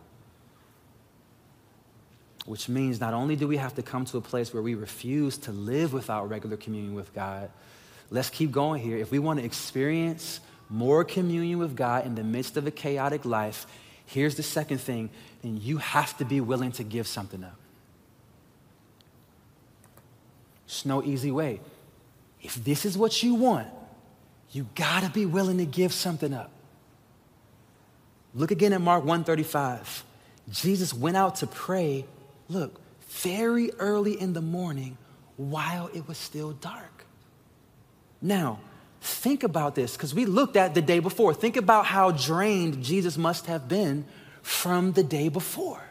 [2.45, 5.37] Which means not only do we have to come to a place where we refuse
[5.39, 7.51] to live without regular communion with God,
[8.09, 8.97] let's keep going here.
[8.97, 13.25] If we want to experience more communion with God in the midst of a chaotic
[13.25, 13.65] life,
[14.09, 15.11] Here's the second thing,
[15.43, 17.55] and you have to be willing to give something up.
[20.65, 21.61] It's no easy way.
[22.41, 23.67] If this is what you want,
[24.51, 26.49] you gotta be willing to give something up.
[28.33, 30.03] Look again at Mark 135.
[30.49, 32.03] Jesus went out to pray,
[32.47, 34.97] look, very early in the morning
[35.37, 37.05] while it was still dark.
[38.23, 38.59] Now,
[39.01, 41.33] Think about this, because we looked at the day before.
[41.33, 44.05] Think about how drained Jesus must have been
[44.41, 45.81] from the day before.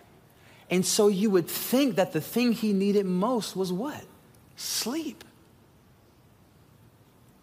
[0.70, 4.04] And so you would think that the thing he needed most was what?
[4.56, 5.24] Sleep.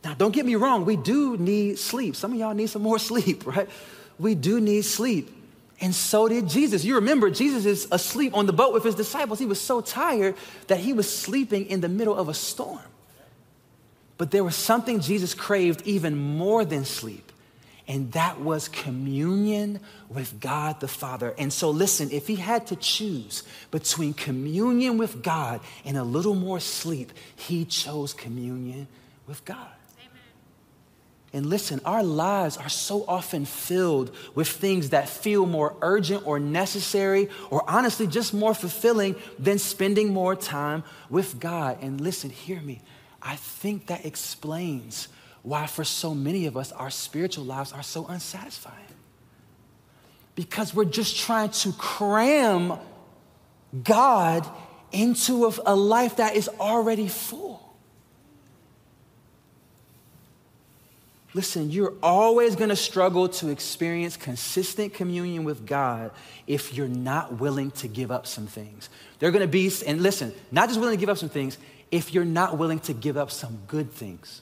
[0.04, 2.15] Now, don't get me wrong, we do need sleep.
[2.15, 3.67] Some of y'all need some more sleep, right?
[4.19, 5.32] We do need sleep.
[5.82, 6.86] And so did Jesus.
[6.86, 9.39] You remember, Jesus is asleep on the boat with his disciples.
[9.39, 10.36] He was so tired
[10.67, 12.80] that he was sleeping in the middle of a storm.
[14.17, 17.32] But there was something Jesus craved even more than sleep,
[17.88, 21.36] and that was communion with God the Father.
[21.38, 26.36] And so, listen, if he had to choose between communion with God and a little
[26.36, 28.88] more sleep, he chose communion
[29.28, 29.67] with God.
[31.34, 36.39] And listen, our lives are so often filled with things that feel more urgent or
[36.39, 41.80] necessary, or honestly, just more fulfilling than spending more time with God.
[41.82, 42.82] And listen, hear me.
[43.26, 45.08] I think that explains
[45.42, 48.78] why, for so many of us, our spiritual lives are so unsatisfying.
[50.36, 52.78] Because we're just trying to cram
[53.84, 54.48] God
[54.92, 57.62] into a, life that is already full.
[61.34, 66.12] Listen, you're always going to struggle to experience consistent communion with God
[66.48, 68.90] if you're not willing to give up some things.
[69.20, 71.58] They're going to be, and listen, not just willing to give up some things,
[71.91, 74.41] if you're not willing to give up some good things.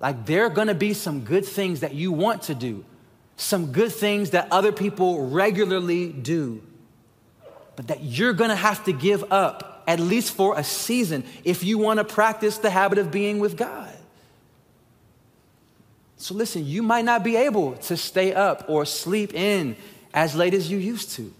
[0.00, 2.84] Like, there are to be some good things that you want to do,
[3.36, 6.62] some good things that other people regularly do,
[7.76, 11.78] but that you're to have to give up, at least for a season, if you
[11.78, 13.94] want to practice the habit of being with God.
[16.18, 19.76] So, listen, you might not be able to stay up or sleep in
[20.14, 21.32] as late as you used to.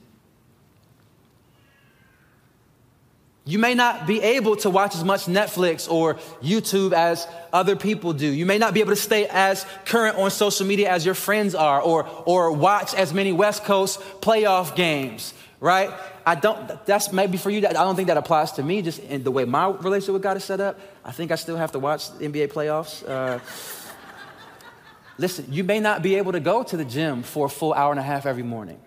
[3.48, 8.12] You may not be able to watch as much Netflix or YouTube as other people
[8.12, 8.26] do.
[8.26, 11.54] You may not be able to stay as current on social media as your friends
[11.54, 15.90] are or, or watch as many West Coast playoff games, right?
[16.26, 19.22] I don't, that's maybe for you, I don't think that applies to me just in
[19.22, 20.80] the way my relationship with God is set up.
[21.04, 23.09] I think I still have to watch NBA playoffs.
[23.09, 23.38] Uh,
[25.18, 27.92] Listen, you may not be able to go to the gym for a full hour
[27.92, 28.80] and a half every morning,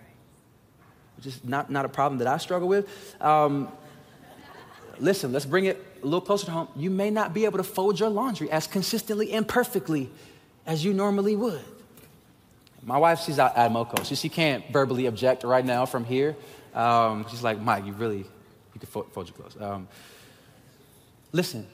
[1.15, 2.87] which is not, not a problem that I struggle with.
[3.21, 3.69] Um,
[4.99, 6.67] listen, let's bring it a little closer to home.
[6.75, 10.09] You may not be able to fold your laundry as consistently and perfectly
[10.65, 11.61] as you normally would.
[12.83, 16.35] My wife, she's out at MoCo, so she can't verbally object right now from here.
[16.73, 19.57] Um, she's like, Mike, you really, you can fold, fold your clothes.
[19.59, 19.87] Um,
[21.31, 21.67] listen,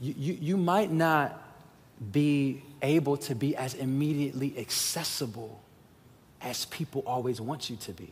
[0.00, 1.40] you, you, you might not
[2.10, 5.60] be able to be as immediately accessible
[6.40, 8.10] as people always want you to be.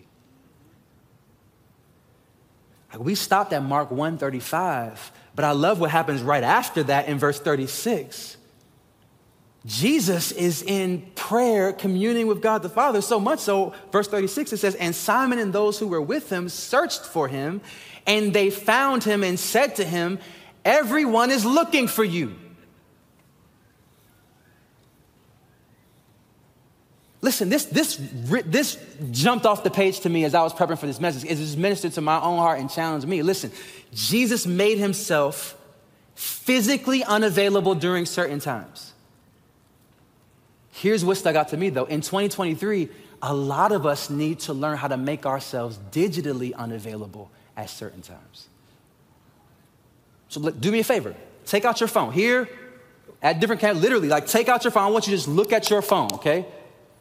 [2.92, 7.18] Like we stopped at Mark 135, but I love what happens right after that in
[7.18, 8.36] verse 36.
[9.66, 14.56] Jesus is in prayer, communing with God the Father, so much so, verse 36, it
[14.56, 17.60] says, And Simon and those who were with him searched for him,
[18.06, 20.18] and they found him and said to him,
[20.64, 22.34] Everyone is looking for you.
[27.22, 28.00] Listen, this, this,
[28.46, 28.78] this
[29.10, 31.30] jumped off the page to me as I was prepping for this message.
[31.30, 33.22] It just ministered to my own heart and challenged me.
[33.22, 33.52] Listen,
[33.92, 35.56] Jesus made himself
[36.14, 38.92] physically unavailable during certain times.
[40.70, 41.84] Here's what stuck out to me though.
[41.84, 42.88] In 2023,
[43.22, 48.00] a lot of us need to learn how to make ourselves digitally unavailable at certain
[48.00, 48.48] times.
[50.28, 51.14] So do me a favor.
[51.44, 52.12] Take out your phone.
[52.12, 52.48] Here,
[53.22, 54.84] at different camps, literally, like take out your phone.
[54.84, 56.46] I want you to just look at your phone, okay?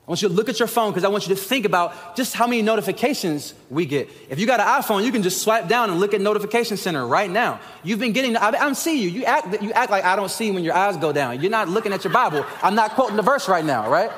[0.10, 2.16] I want you to look at your phone because I want you to think about
[2.16, 4.10] just how many notifications we get.
[4.28, 7.06] If you got an iPhone, you can just swipe down and look at Notification Center
[7.06, 7.60] right now.
[7.84, 9.08] You've been getting, I, don't see you.
[9.08, 11.40] You act, you act like I don't see when your eyes go down.
[11.40, 12.44] You're not looking at your Bible.
[12.64, 14.10] I'm not quoting the verse right now, right?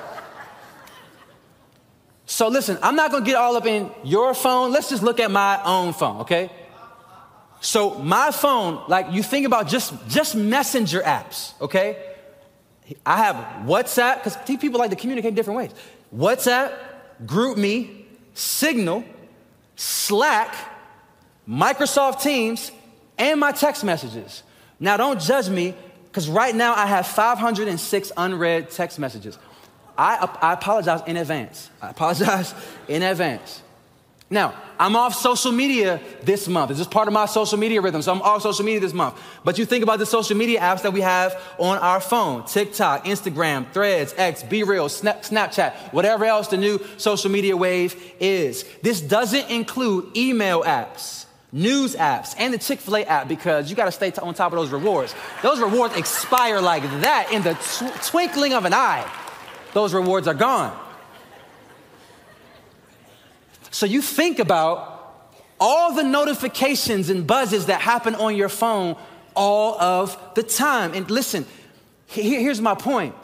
[2.25, 4.71] So listen, I'm not gonna get all up in your phone.
[4.71, 6.51] Let's just look at my own phone, okay?
[7.59, 12.10] So my phone, like you think about just, just messenger apps, okay?
[13.05, 15.71] I have WhatsApp, because people like to communicate different ways.
[16.15, 16.73] WhatsApp,
[17.25, 19.03] GroupMe, Signal,
[19.75, 20.53] Slack,
[21.47, 22.71] Microsoft Teams,
[23.17, 24.43] and my text messages.
[24.79, 25.75] Now, don't judge me,
[26.05, 29.37] because right now I have 506 unread text messages.
[29.97, 31.69] I, I apologize in advance.
[31.81, 32.53] I apologize
[32.87, 33.60] in advance.
[34.31, 36.69] Now, I'm off social media this month.
[36.69, 39.21] This is part of my social media rhythm, so I'm off social media this month.
[39.43, 43.03] But you think about the social media apps that we have on our phone TikTok,
[43.03, 48.63] Instagram, Threads, X, BeReal, Snap, Snapchat, whatever else the new social media wave is.
[48.81, 53.75] This doesn't include email apps, news apps, and the Chick fil A app because you
[53.75, 55.13] gotta stay on top of those rewards.
[55.43, 59.11] Those rewards expire like that in the tw- twinkling of an eye.
[59.73, 60.75] Those rewards are gone.
[63.71, 64.89] So you think about
[65.59, 68.97] all the notifications and buzzes that happen on your phone
[69.35, 70.93] all of the time.
[70.93, 71.45] And listen,
[72.07, 73.15] here's my point.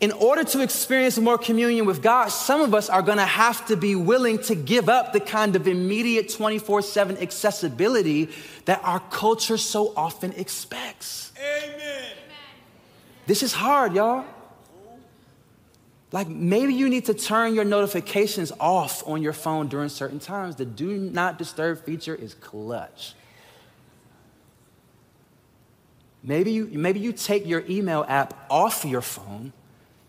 [0.00, 3.76] In order to experience more communion with God, some of us are gonna have to
[3.76, 8.28] be willing to give up the kind of immediate 24 7 accessibility
[8.64, 11.32] that our culture so often expects.
[11.38, 12.04] Amen.
[13.26, 14.24] This is hard, y'all.
[16.12, 20.56] Like maybe you need to turn your notifications off on your phone during certain times.
[20.56, 23.14] The do not disturb feature is clutch.
[26.22, 29.52] Maybe you, maybe you take your email app off your phone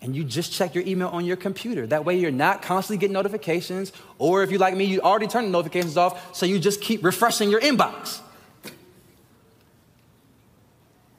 [0.01, 1.87] and you just check your email on your computer.
[1.87, 3.93] That way you're not constantly getting notifications.
[4.19, 7.03] Or if you're like me, you already turned the notifications off, so you just keep
[7.03, 8.19] refreshing your inbox.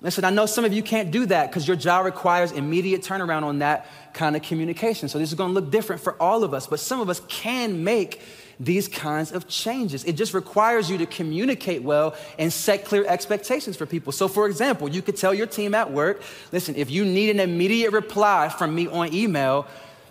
[0.05, 3.43] Listen, I know some of you can't do that because your job requires immediate turnaround
[3.43, 5.09] on that kind of communication.
[5.09, 7.23] So this is going to look different for all of us, but some of us
[7.27, 8.21] can make
[8.61, 10.05] these kinds of changes.
[10.05, 14.13] It just requires you to communicate well and set clear expectations for people.
[14.13, 16.21] So, for example, you could tell your team at work
[16.53, 19.67] listen, if you need an immediate reply from me on email,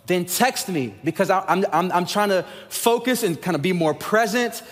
[0.07, 3.93] then text me because I'm, I'm, I'm trying to focus and kind of be more
[3.93, 4.63] present,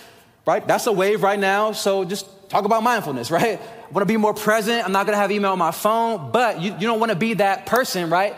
[0.46, 0.66] right?
[0.66, 1.72] That's a wave right now.
[1.72, 3.60] So, just talk about mindfulness, right?
[3.60, 4.84] I want to be more present.
[4.84, 7.16] I'm not going to have email on my phone, but you, you don't want to
[7.16, 8.34] be that person, right?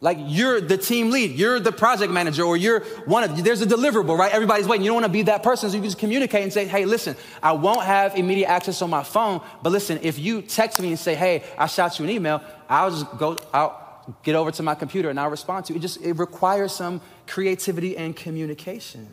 [0.00, 3.66] Like you're the team lead, you're the project manager, or you're one of, there's a
[3.66, 4.30] deliverable, right?
[4.30, 4.84] Everybody's waiting.
[4.84, 6.84] You don't want to be that person, so you can just communicate and say, hey,
[6.84, 10.88] listen, I won't have immediate access on my phone, but listen, if you text me
[10.88, 14.62] and say, hey, I shot you an email, I'll just go, I'll get over to
[14.62, 15.78] my computer and I'll respond to you.
[15.78, 19.08] It just, it requires some creativity and communication.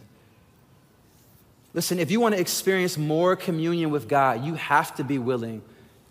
[1.73, 5.61] Listen, if you want to experience more communion with God, you have to be willing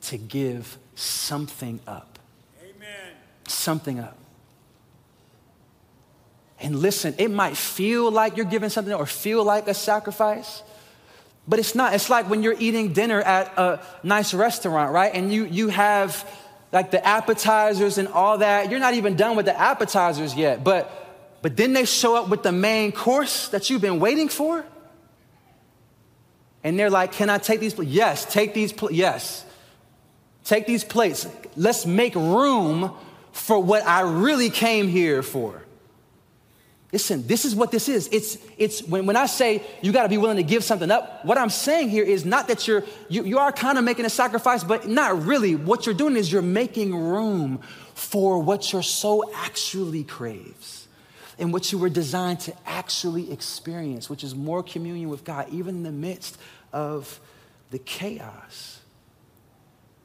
[0.02, 2.18] to give something up.
[2.62, 3.14] Amen.
[3.46, 4.16] Something up.
[6.60, 10.62] And listen, it might feel like you're giving something or feel like a sacrifice,
[11.48, 11.94] but it's not.
[11.94, 15.12] It's like when you're eating dinner at a nice restaurant, right?
[15.14, 16.26] And you, you have
[16.72, 18.70] like the appetizers and all that.
[18.70, 22.42] You're not even done with the appetizers yet, but, but then they show up with
[22.42, 24.64] the main course that you've been waiting for.
[26.62, 27.74] And they're like, Can I take these?
[27.74, 27.92] plates?
[27.92, 28.72] Yes, take these.
[28.72, 29.44] Pl- yes,
[30.44, 31.26] take these plates.
[31.56, 32.92] Let's make room
[33.32, 35.62] for what I really came here for.
[36.92, 38.08] Listen, this is what this is.
[38.10, 41.24] It's, it's when, when I say you got to be willing to give something up,
[41.24, 44.10] what I'm saying here is not that you're, you, you are kind of making a
[44.10, 45.54] sacrifice, but not really.
[45.54, 47.60] What you're doing is you're making room
[47.94, 50.79] for what your soul actually craves
[51.40, 55.76] and what you were designed to actually experience, which is more communion with God, even
[55.76, 56.38] in the midst
[56.72, 57.18] of
[57.70, 58.80] the chaos.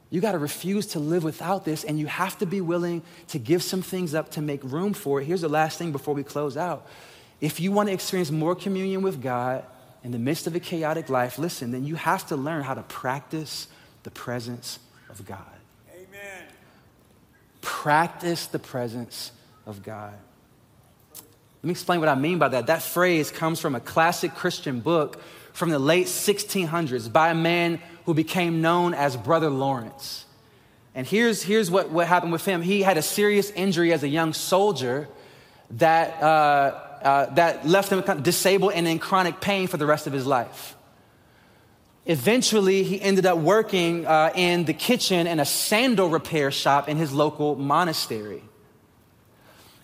[0.08, 3.38] You got to refuse to live without this, and you have to be willing to
[3.38, 5.24] give some things up to make room for it.
[5.24, 6.86] Here's the last thing before we close out.
[7.40, 9.64] If you want to experience more communion with God
[10.02, 12.82] in the midst of a chaotic life, listen, then you have to learn how to
[12.82, 13.66] practice
[14.04, 14.78] the presence
[15.10, 15.44] of God.
[15.92, 16.44] Amen.
[17.60, 19.32] Practice the presence
[19.66, 20.14] of God.
[21.66, 22.68] Let me explain what I mean by that.
[22.68, 25.20] That phrase comes from a classic Christian book
[25.52, 30.26] from the late 1600s by a man who became known as Brother Lawrence.
[30.94, 32.62] And here's, here's what, what happened with him.
[32.62, 35.08] He had a serious injury as a young soldier
[35.72, 36.26] that, uh,
[37.02, 40.76] uh, that left him disabled and in chronic pain for the rest of his life.
[42.04, 46.96] Eventually, he ended up working uh, in the kitchen in a sandal repair shop in
[46.96, 48.44] his local monastery.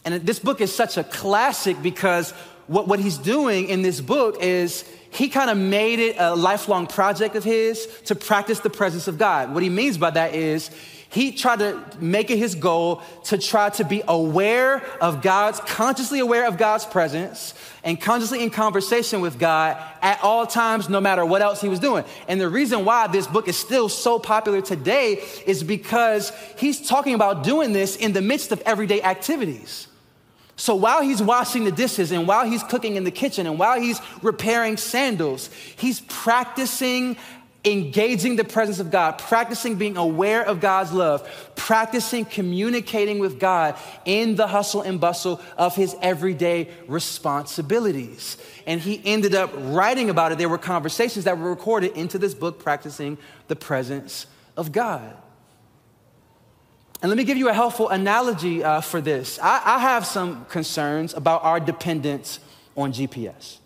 [0.04, 2.32] And this book is such a classic because
[2.66, 6.86] what, what he's doing in this book is he kind of made it a lifelong
[6.86, 9.52] project of his to practice the presence of God.
[9.54, 10.70] What he means by that is
[11.10, 16.20] he tried to make it his goal to try to be aware of God's, consciously
[16.20, 17.52] aware of God's presence
[17.84, 21.80] and consciously in conversation with God at all times, no matter what else he was
[21.80, 22.04] doing.
[22.28, 27.14] And the reason why this book is still so popular today is because he's talking
[27.14, 29.88] about doing this in the midst of everyday activities.
[30.56, 33.80] So while he's washing the dishes and while he's cooking in the kitchen and while
[33.80, 37.16] he's repairing sandals, he's practicing
[37.64, 43.76] engaging the presence of God, practicing being aware of God's love, practicing communicating with God
[44.04, 48.36] in the hustle and bustle of his everyday responsibilities.
[48.66, 50.38] And he ended up writing about it.
[50.38, 54.26] There were conversations that were recorded into this book, Practicing the Presence
[54.56, 55.16] of God.
[57.02, 59.40] And let me give you a helpful analogy uh, for this.
[59.42, 62.38] I, I have some concerns about our dependence
[62.76, 63.58] on GPS.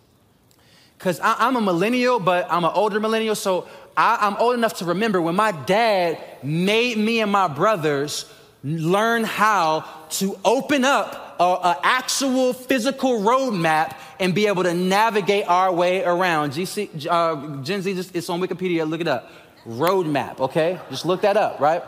[0.97, 4.85] Because I'm a millennial, but I'm an older millennial, so I, I'm old enough to
[4.85, 8.25] remember when my dad made me and my brothers
[8.63, 15.47] learn how to open up an actual physical road map and be able to navigate
[15.47, 16.53] our way around.
[16.53, 19.31] GC, uh, Gen Z, just, it's on Wikipedia, look it up.
[19.63, 20.79] Road map, okay?
[20.89, 21.83] Just look that up, right?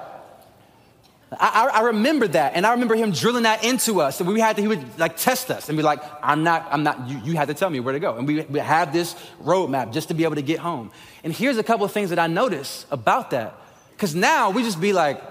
[1.32, 4.20] I, I, remember that, and I remember him drilling that into us.
[4.20, 6.82] And we had to, he would like test us and be like, I'm not, I'm
[6.82, 8.18] not, you, you had to tell me where to go.
[8.18, 9.14] And we, we have this
[9.44, 10.92] roadmap just to be able to get home.
[11.24, 13.56] And here's a couple of things that I notice about that.
[13.92, 15.22] Because now we just be like,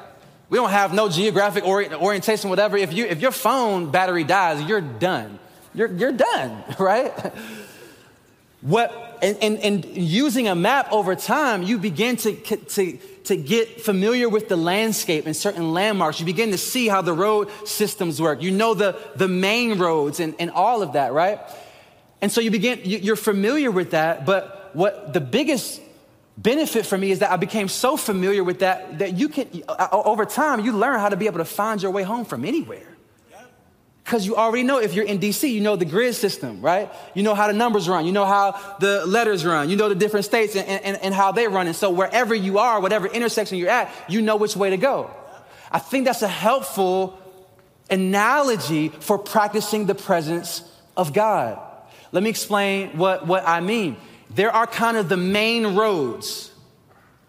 [0.51, 2.77] we don't have no geographic ori- orientation, whatever.
[2.77, 5.41] If, you, if your phone battery dies, you're done.
[5.75, 7.13] You're, you're done, right?
[8.61, 13.83] What, and, and, and using a map over time, you begin to, to, to get
[13.83, 16.19] familiar with the landscape and certain landmarks.
[16.19, 18.43] You begin to see how the road systems work.
[18.43, 21.39] You know the, the main roads and, and all of that, right?
[22.21, 25.81] And so you begin, you're familiar with that, but what the biggest
[26.37, 29.89] benefit for me is that I became so familiar with that that you can, uh,
[29.93, 32.98] over time, you learn how to be able to find your way home from anywhere.
[34.09, 36.91] Because you already know if you're in DC, you know the grid system, right?
[37.13, 39.95] You know how the numbers run, you know how the letters run, you know the
[39.95, 41.67] different states and, and, and how they run.
[41.67, 45.11] And so wherever you are, whatever intersection you're at, you know which way to go.
[45.71, 47.21] I think that's a helpful
[47.91, 50.63] analogy for practicing the presence
[50.97, 51.61] of God.
[52.11, 53.99] Let me explain what, what I mean.
[54.31, 56.51] There are kind of the main roads.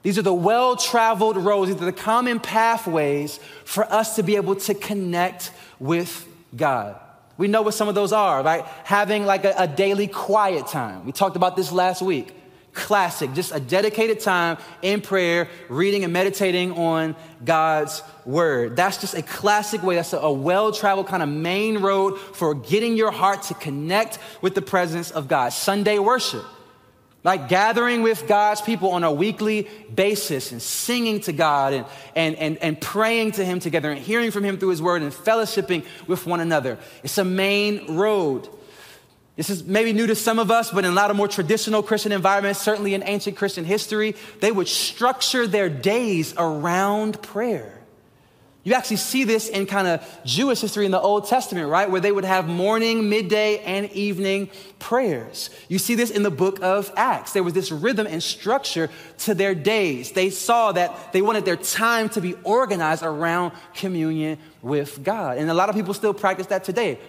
[0.02, 4.38] These are the well traveled roads, these are the common pathways for us to be
[4.38, 6.26] able to connect with
[6.56, 7.00] God.
[7.38, 8.66] We know what some of those are, right?
[8.84, 11.06] Having like a, a, daily quiet time.
[11.06, 12.36] We talked about this last week.
[12.74, 18.76] Classic, just a dedicated time in prayer, reading and meditating on God's word.
[18.76, 19.96] That's just a classic way.
[19.96, 24.20] That's a, a well traveled kind of main road for getting your heart to connect
[24.42, 25.50] with the presence of God.
[25.54, 26.46] Sunday worship
[27.24, 32.36] like gathering with God's people on a weekly basis and singing to God and, and,
[32.38, 35.86] and, and praying to Him together and hearing from Him through His Word and fellowshipping
[36.08, 36.78] with one another.
[37.04, 38.48] It's a main road.
[39.36, 41.82] This is maybe new to some of us, but in a lot of more traditional
[41.82, 47.79] Christian environments, certainly in ancient Christian history, they would structure their days around prayer.
[48.70, 51.90] You actually see this in kind of Jewish history in the Old Testament, right?
[51.90, 55.50] Where they would have morning, midday, and evening prayers.
[55.70, 57.34] You see this in the book of Acts.
[57.34, 58.92] There was this rhythm and structure
[59.22, 60.12] to their days.
[60.12, 65.40] They saw that they wanted their time to be organized around communion with God.
[65.40, 67.00] And a lot of people still practice that today,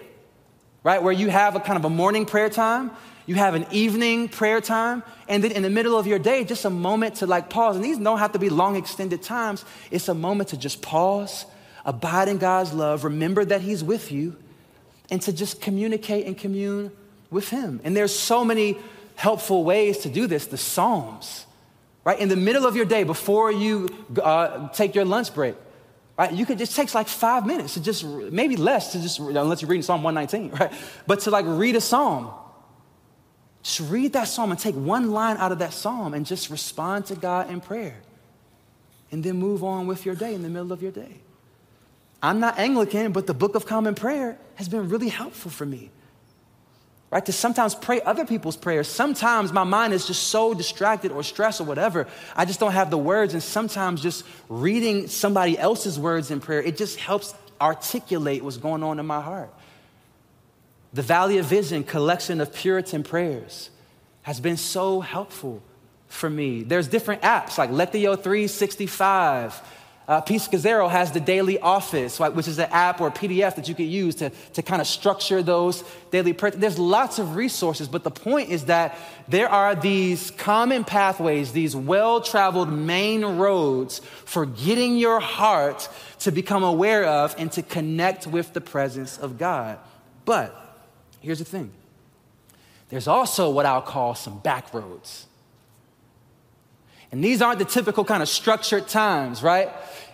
[0.83, 1.03] right?
[1.03, 2.91] Where you have a kind of a morning prayer time
[3.31, 6.65] you have an evening prayer time, and then in the middle of your day, just
[6.65, 7.77] a moment to like pause.
[7.77, 9.65] And these don't have to be long, extended times.
[9.93, 11.47] It's a moment to just pause,
[11.85, 14.37] abide in God's love, remember that He's with you,
[15.11, 16.93] and to just communicate and commune
[17.31, 17.81] with Him.
[17.85, 18.77] And there's so many
[19.17, 20.47] helpful ways to do this.
[20.47, 21.47] The Psalms,
[22.05, 22.19] right?
[22.19, 23.89] In the middle of your day, before you
[24.23, 25.55] uh, take your lunch break,
[26.19, 26.33] right?
[26.33, 29.69] You could just takes like five minutes to just maybe less to just unless you're
[29.69, 30.73] reading Psalm 119, right?
[31.07, 32.33] But to like read a psalm
[33.63, 37.07] just read that psalm and take one line out of that psalm and just respond
[37.07, 37.97] to God in prayer.
[39.13, 41.21] And then move on with your day in the middle of your day.
[42.23, 45.91] I'm not Anglican, but the Book of Common Prayer has been really helpful for me.
[47.11, 47.25] Right?
[47.27, 48.87] To sometimes pray other people's prayers.
[48.87, 52.07] Sometimes my mind is just so distracted or stressed or whatever.
[52.37, 53.35] I just don't have the words.
[53.35, 58.85] And sometimes just reading somebody else's words in prayer, it just helps articulate what's going
[58.85, 59.53] on in my heart.
[60.93, 63.71] The Valley of Vision collection of Puritan prayers
[64.23, 65.63] has been so helpful
[66.07, 66.63] for me.
[66.63, 69.61] There's different apps like Lectio 365.
[70.11, 73.55] Uh, Pete Scazzero has the daily office, right, which is an app or a PDF
[73.55, 76.57] that you can use to, to kind of structure those daily prayers.
[76.57, 78.99] There's lots of resources, but the point is that
[79.29, 85.89] there are these common pathways, these well traveled main roads for getting your heart
[86.21, 89.79] to become aware of and to connect with the presence of God.
[90.25, 90.57] But
[91.21, 91.71] Here's the thing
[92.89, 95.27] there's also what I'll call some back roads.
[97.13, 99.69] And these aren't the typical kind of structured times, right?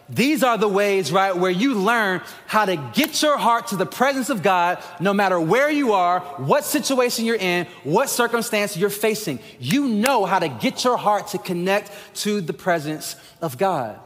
[0.09, 3.87] These are the ways, right, where you learn how to get your heart to the
[3.87, 8.89] presence of God no matter where you are, what situation you're in, what circumstance you're
[8.89, 9.41] facing.
[9.59, 13.99] You know how to get your heart to connect to the presence of God.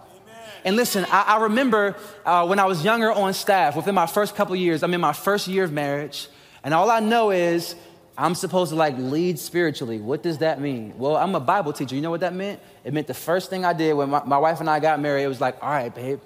[0.64, 4.34] And listen, I, I remember uh, when I was younger on staff, within my first
[4.34, 6.28] couple years, I'm in my first year of marriage.
[6.62, 7.74] And all I know is
[8.21, 9.99] I'm supposed to like lead spiritually.
[9.99, 10.93] What does that mean?
[10.99, 11.95] Well, I'm a Bible teacher.
[11.95, 12.61] You know what that meant?
[12.85, 15.25] It meant the first thing I did when my, my wife and I got married,
[15.25, 16.21] it was like, all right, babe,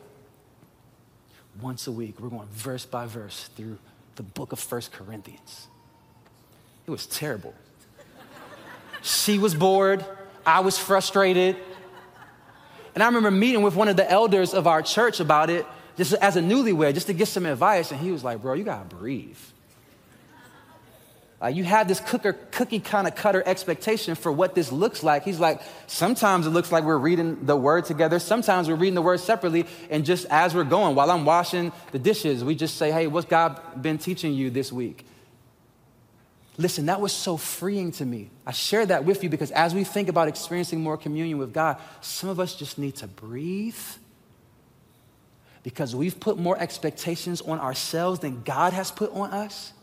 [1.62, 3.78] once a week, we're going verse by verse through
[4.16, 5.68] the book of First Corinthians.
[6.84, 7.54] It was terrible.
[9.00, 10.04] she was bored,
[10.44, 11.56] I was frustrated.
[12.94, 15.64] And I remember meeting with one of the elders of our church about it,
[15.96, 17.92] just as a newlywed, just to get some advice.
[17.92, 19.38] And he was like, bro, you gotta breathe.
[21.44, 25.24] Uh, you have this cooker, cookie kind of cutter expectation for what this looks like.
[25.24, 28.18] He's like, sometimes it looks like we're reading the word together.
[28.18, 29.66] Sometimes we're reading the word separately.
[29.90, 33.26] And just as we're going, while I'm washing the dishes, we just say, hey, what's
[33.26, 35.04] God been teaching you this week?
[36.56, 38.30] Listen, that was so freeing to me.
[38.46, 41.76] I share that with you because as we think about experiencing more communion with God,
[42.00, 43.76] some of us just need to breathe
[45.62, 49.74] because we've put more expectations on ourselves than God has put on us.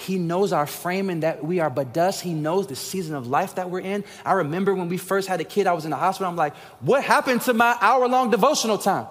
[0.00, 2.22] He knows our frame and that we are but dust.
[2.22, 4.02] He knows the season of life that we're in.
[4.24, 6.30] I remember when we first had a kid, I was in the hospital.
[6.30, 9.06] I'm like, what happened to my hour long devotional time?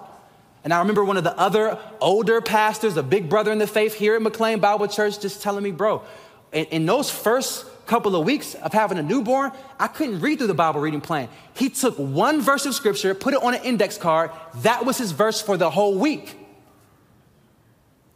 [0.64, 3.94] And I remember one of the other older pastors, a big brother in the faith
[3.94, 6.02] here at McLean Bible Church, just telling me, bro,
[6.52, 10.48] in, in those first couple of weeks of having a newborn, I couldn't read through
[10.48, 11.28] the Bible reading plan.
[11.54, 14.32] He took one verse of scripture, put it on an index card.
[14.56, 16.36] That was his verse for the whole week.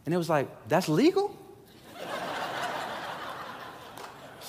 [0.05, 1.35] And it was like, that's legal?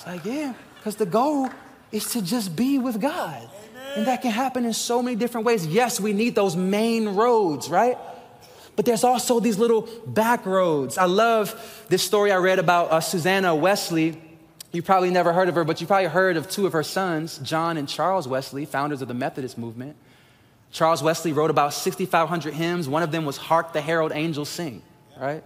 [0.07, 1.49] Like, yeah, because the goal
[1.91, 3.41] is to just be with God.
[3.41, 3.97] Amen.
[3.97, 5.65] And that can happen in so many different ways.
[5.65, 7.97] Yes, we need those main roads, right?
[8.75, 10.97] But there's also these little back roads.
[10.97, 14.21] I love this story I read about uh, Susanna Wesley.
[14.71, 17.39] You probably never heard of her, but you probably heard of two of her sons,
[17.39, 19.95] John and Charles Wesley, founders of the Methodist movement.
[20.71, 22.87] Charles Wesley wrote about 6,500 hymns.
[22.87, 24.81] One of them was Hark the Herald Angels Sing,
[25.19, 25.43] right?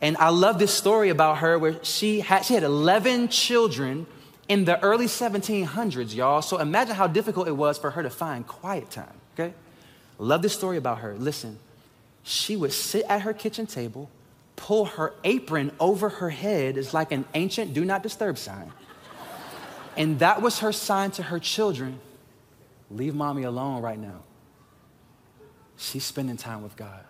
[0.00, 4.06] And I love this story about her where she had, she had 11 children
[4.48, 6.40] in the early 1700s, y'all.
[6.40, 9.52] So imagine how difficult it was for her to find quiet time, okay?
[10.18, 11.14] Love this story about her.
[11.14, 11.58] Listen,
[12.22, 14.08] she would sit at her kitchen table,
[14.56, 18.72] pull her apron over her head as like an ancient do not disturb sign.
[19.96, 21.98] And that was her sign to her children
[22.90, 24.20] leave mommy alone right now.
[25.76, 27.04] She's spending time with God.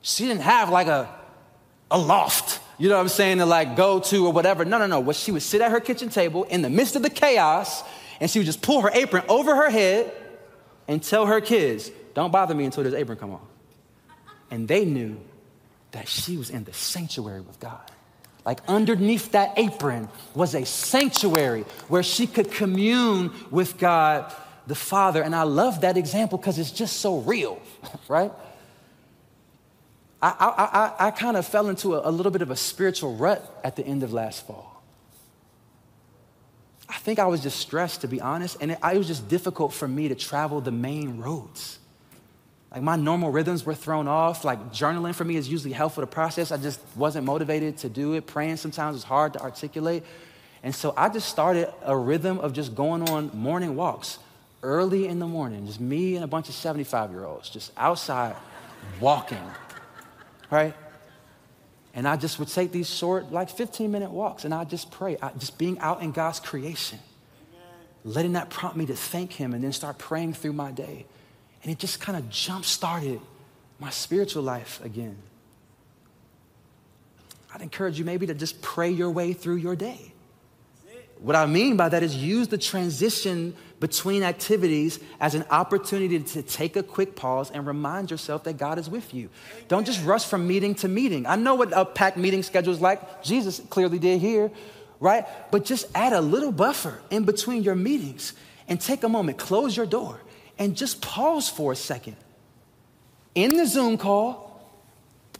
[0.00, 1.08] She didn't have like a
[1.92, 4.64] a loft, you know what I'm saying, to like go to or whatever.
[4.64, 5.00] No, no, no.
[5.00, 7.82] What she would sit at her kitchen table in the midst of the chaos
[8.20, 10.12] and she would just pull her apron over her head
[10.88, 13.40] and tell her kids, don't bother me until this apron come off.
[14.50, 15.20] And they knew
[15.92, 17.90] that she was in the sanctuary with God.
[18.44, 24.32] Like underneath that apron was a sanctuary where she could commune with God
[24.66, 25.22] the Father.
[25.22, 27.60] And I love that example because it's just so real,
[28.08, 28.32] right?
[30.22, 33.16] I, I, I, I kind of fell into a, a little bit of a spiritual
[33.16, 34.82] rut at the end of last fall.
[36.88, 39.72] I think I was just stressed, to be honest, and it, it was just difficult
[39.72, 41.80] for me to travel the main roads.
[42.70, 44.44] Like my normal rhythms were thrown off.
[44.44, 46.52] Like journaling for me is usually helpful to process.
[46.52, 48.26] I just wasn't motivated to do it.
[48.26, 50.04] Praying sometimes is hard to articulate.
[50.62, 54.18] And so I just started a rhythm of just going on morning walks
[54.62, 58.36] early in the morning, just me and a bunch of 75 year olds just outside
[59.00, 59.42] walking
[60.52, 60.74] right?
[61.94, 65.16] And I just would take these short, like 15 minute walks, and I just pray,
[65.20, 66.98] I, just being out in God's creation,
[67.52, 67.68] Amen.
[68.04, 71.06] letting that prompt me to thank Him and then start praying through my day.
[71.62, 73.20] And it just kind of jump started
[73.80, 75.16] my spiritual life again.
[77.54, 80.12] I'd encourage you maybe to just pray your way through your day.
[81.18, 86.40] What I mean by that is use the transition between activities as an opportunity to
[86.40, 89.28] take a quick pause and remind yourself that God is with you.
[89.66, 91.26] Don't just rush from meeting to meeting.
[91.26, 93.24] I know what a packed meeting schedule is like.
[93.24, 94.52] Jesus clearly did here,
[95.00, 95.26] right?
[95.50, 98.34] But just add a little buffer in between your meetings
[98.68, 100.20] and take a moment, close your door,
[100.60, 102.14] and just pause for a second.
[103.34, 104.64] In the Zoom call,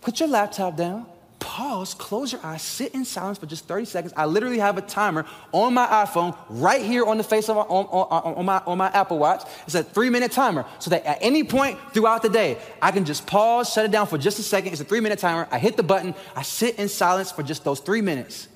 [0.00, 1.06] put your laptop down
[1.52, 4.14] pause, close your eyes, sit in silence for just 30 seconds.
[4.16, 7.62] I literally have a timer on my iPhone right here on the face of my,
[7.62, 9.42] on, on, on, my, on my Apple Watch.
[9.66, 13.04] It's a three minute timer so that at any point throughout the day, I can
[13.04, 14.72] just pause, shut it down for just a second.
[14.72, 15.46] It's a three minute timer.
[15.50, 18.48] I hit the button, I sit in silence for just those three minutes.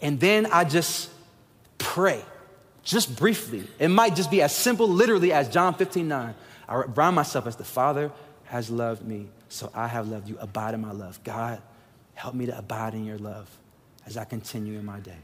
[0.00, 1.10] And then I just
[1.78, 2.22] pray,
[2.84, 3.64] just briefly.
[3.80, 6.34] It might just be as simple, literally, as John 15 9.
[6.68, 8.12] I remind myself as the Father
[8.44, 10.38] has loved me, so I have loved you.
[10.38, 11.18] Abide in my love.
[11.24, 11.60] God,
[12.22, 13.50] Help me to abide in your love
[14.06, 15.18] as I continue in my day.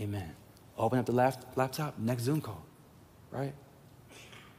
[0.00, 0.34] Amen.
[0.76, 2.60] Open up the laptop, next Zoom call,
[3.30, 3.54] right?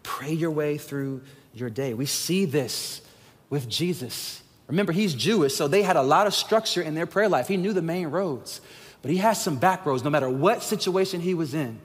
[0.01, 1.21] Pray your way through
[1.53, 1.93] your day.
[1.93, 3.01] We see this
[3.49, 4.41] with Jesus.
[4.67, 7.49] Remember, he's Jewish, so they had a lot of structure in their prayer life.
[7.49, 8.61] He knew the main roads,
[9.01, 10.01] but he has some back roads.
[10.01, 11.81] No matter what situation he was in,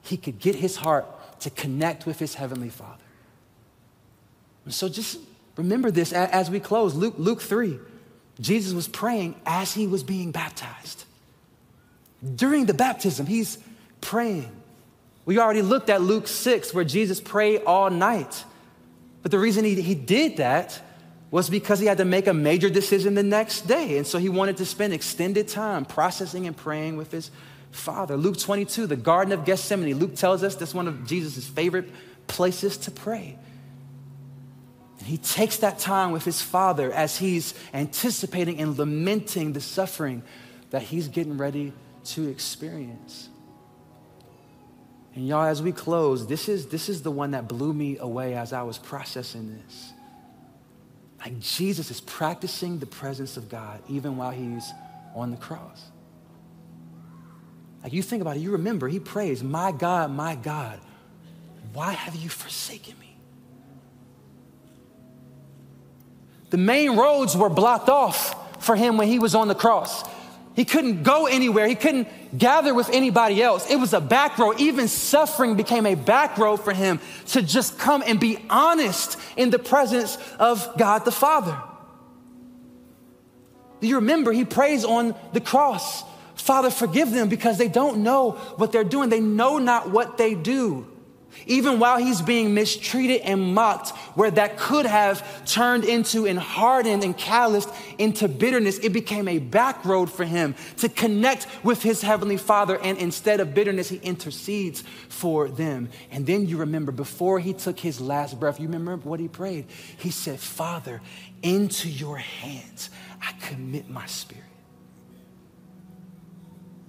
[0.00, 1.04] he could get his heart
[1.40, 3.04] to connect with his heavenly Father.
[4.68, 5.18] So just
[5.56, 6.94] remember this as we close.
[6.94, 7.78] Luke, Luke 3.
[8.40, 11.04] Jesus was praying as he was being baptized.
[12.34, 13.58] During the baptism, he's
[14.00, 14.50] praying.
[15.24, 18.44] We already looked at Luke 6, where Jesus prayed all night.
[19.22, 20.80] But the reason he, he did that
[21.30, 23.96] was because he had to make a major decision the next day.
[23.98, 27.30] And so he wanted to spend extended time processing and praying with his
[27.70, 28.16] Father.
[28.16, 29.98] Luke 22, the Garden of Gethsemane.
[29.98, 31.90] Luke tells us that's one of Jesus' favorite
[32.26, 33.36] places to pray.
[35.04, 40.22] He takes that time with his father as he's anticipating and lamenting the suffering
[40.70, 41.72] that he's getting ready
[42.04, 43.28] to experience.
[45.14, 48.34] And y'all, as we close, this is, this is the one that blew me away
[48.34, 49.92] as I was processing this.
[51.20, 54.70] Like Jesus is practicing the presence of God even while he's
[55.14, 55.82] on the cross.
[57.82, 60.80] Like you think about it, you remember, he prays, My God, my God,
[61.72, 63.13] why have you forsaken me?
[66.50, 70.04] The main roads were blocked off for him when he was on the cross.
[70.54, 71.66] He couldn't go anywhere.
[71.66, 73.68] He couldn't gather with anybody else.
[73.68, 74.60] It was a back road.
[74.60, 79.50] Even suffering became a back road for him to just come and be honest in
[79.50, 81.60] the presence of God the Father.
[83.80, 86.04] Do you remember he prays on the cross?
[86.36, 89.08] Father, forgive them because they don't know what they're doing.
[89.08, 90.86] They know not what they do.
[91.46, 97.04] Even while he's being mistreated and mocked, where that could have turned into and hardened
[97.04, 97.68] and calloused
[97.98, 102.78] into bitterness, it became a back road for him to connect with his heavenly father.
[102.78, 105.90] And instead of bitterness, he intercedes for them.
[106.10, 109.66] And then you remember, before he took his last breath, you remember what he prayed?
[109.98, 111.00] He said, Father,
[111.42, 112.90] into your hands
[113.22, 114.44] I commit my spirit.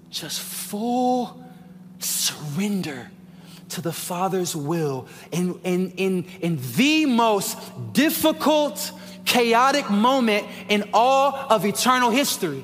[0.09, 1.43] Just full
[1.99, 3.09] surrender
[3.75, 7.57] to the Father's will in, in, in, in the most
[7.93, 8.91] difficult,
[9.25, 12.63] chaotic moment in all of eternal history.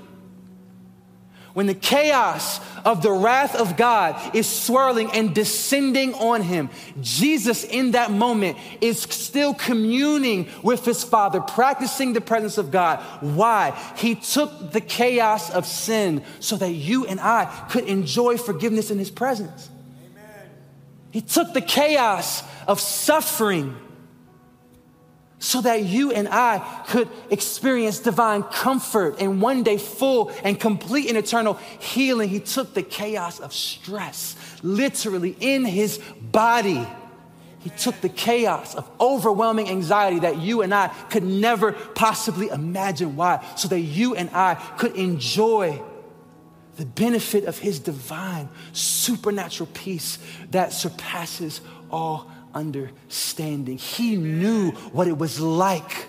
[1.54, 6.70] When the chaos of the wrath of God is swirling and descending on him,
[7.02, 13.00] Jesus in that moment is still communing with his Father, practicing the presence of God.
[13.20, 13.78] Why?
[13.98, 18.98] He took the chaos of sin so that you and I could enjoy forgiveness in
[18.98, 19.70] his presence.
[21.12, 23.76] He took the chaos of suffering
[25.40, 31.10] so that you and I could experience divine comfort and one day full and complete
[31.10, 32.30] and eternal healing.
[32.30, 36.88] He took the chaos of stress literally in his body.
[37.60, 43.16] He took the chaos of overwhelming anxiety that you and I could never possibly imagine.
[43.16, 43.44] Why?
[43.58, 45.82] So that you and I could enjoy
[46.78, 50.20] the benefit of his divine supernatural peace
[50.52, 53.78] that surpasses all understanding.
[53.78, 56.08] He knew what it was like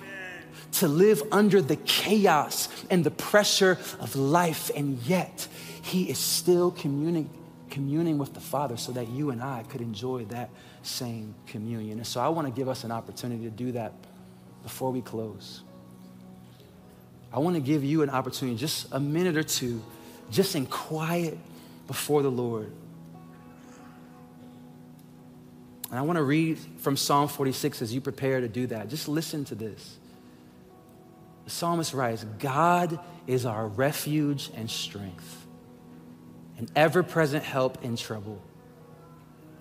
[0.72, 5.46] to live under the chaos and the pressure of life, and yet
[5.82, 7.28] he is still communing,
[7.68, 10.50] communing with the Father so that you and I could enjoy that
[10.82, 11.98] same communion.
[11.98, 13.92] And so I want to give us an opportunity to do that
[14.62, 15.62] before we close.
[17.32, 19.82] I want to give you an opportunity, just a minute or two
[20.32, 21.38] just in quiet
[21.86, 22.72] before the Lord.
[25.90, 28.88] And I want to read from Psalm 46 as you prepare to do that.
[28.88, 29.98] Just listen to this.
[31.44, 35.46] The psalmist writes God is our refuge and strength,
[36.56, 38.40] an ever present help in trouble.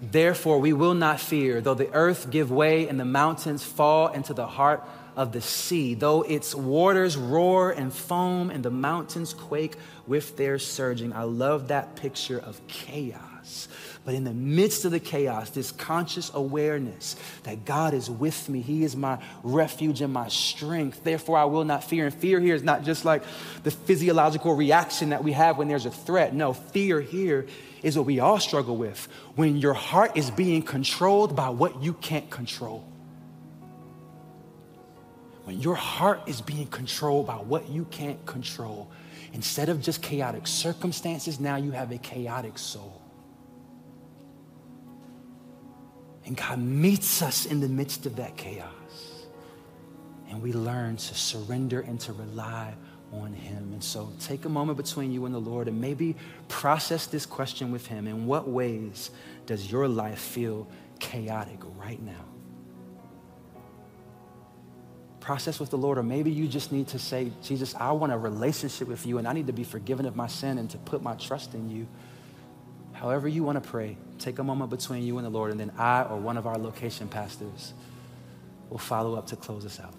[0.02, 4.34] Therefore, we will not fear, though the earth give way and the mountains fall into
[4.34, 9.76] the heart of the sea, though its waters roar and foam and the mountains quake
[10.08, 11.14] with their surging.
[11.14, 13.68] I love that picture of chaos.
[14.04, 18.62] But in the midst of the chaos, this conscious awareness that God is with me,
[18.62, 21.04] He is my refuge and my strength.
[21.04, 22.06] Therefore, I will not fear.
[22.06, 23.24] And fear here is not just like
[23.64, 26.34] the physiological reaction that we have when there's a threat.
[26.34, 27.46] No, fear here
[27.84, 31.94] is what we all struggle with when your heart is being controlled by what you
[31.94, 32.91] can't control
[35.52, 38.90] when your heart is being controlled by what you can't control,
[39.34, 43.02] instead of just chaotic circumstances, now you have a chaotic soul.
[46.26, 49.26] And God meets us in the midst of that chaos.
[50.30, 52.74] And we learn to surrender and to rely
[53.12, 53.74] on Him.
[53.74, 56.16] And so take a moment between you and the Lord and maybe
[56.48, 58.08] process this question with Him.
[58.08, 59.12] In what ways
[59.48, 62.31] does your life feel chaotic right now?
[65.22, 68.18] Process with the Lord, or maybe you just need to say, Jesus, I want a
[68.18, 71.02] relationship with you and I need to be forgiven of my sin and to put
[71.02, 71.88] my trust in you.
[72.92, 75.72] However, you want to pray, take a moment between you and the Lord, and then
[75.78, 77.74] I or one of our location pastors
[78.70, 79.94] will follow up to close us out.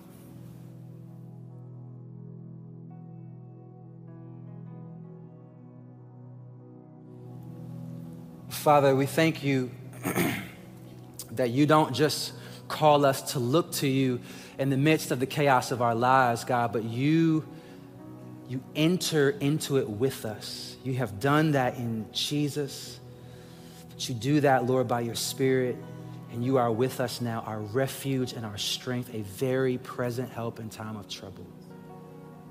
[8.48, 9.70] Father, we thank you
[11.32, 12.32] that you don't just
[12.68, 14.20] call us to look to you
[14.62, 17.44] in the midst of the chaos of our lives, God, but you,
[18.48, 20.76] you enter into it with us.
[20.84, 23.00] You have done that in Jesus.
[23.90, 25.76] But you do that, Lord, by your Spirit,
[26.30, 30.60] and you are with us now, our refuge and our strength, a very present help
[30.60, 31.44] in time of trouble.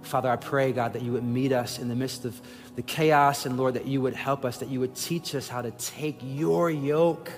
[0.02, 2.40] Father, I pray, God, that you would meet us in the midst of
[2.76, 5.62] the chaos, and Lord, that you would help us, that you would teach us how
[5.62, 7.32] to take your yoke,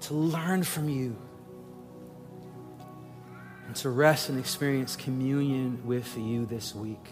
[0.00, 1.16] to learn from you
[3.70, 7.06] and to rest and experience communion with you this week.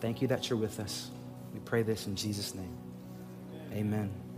[0.00, 1.10] Thank you that you're with us.
[1.52, 2.74] We pray this in Jesus' name.
[3.70, 4.29] Amen.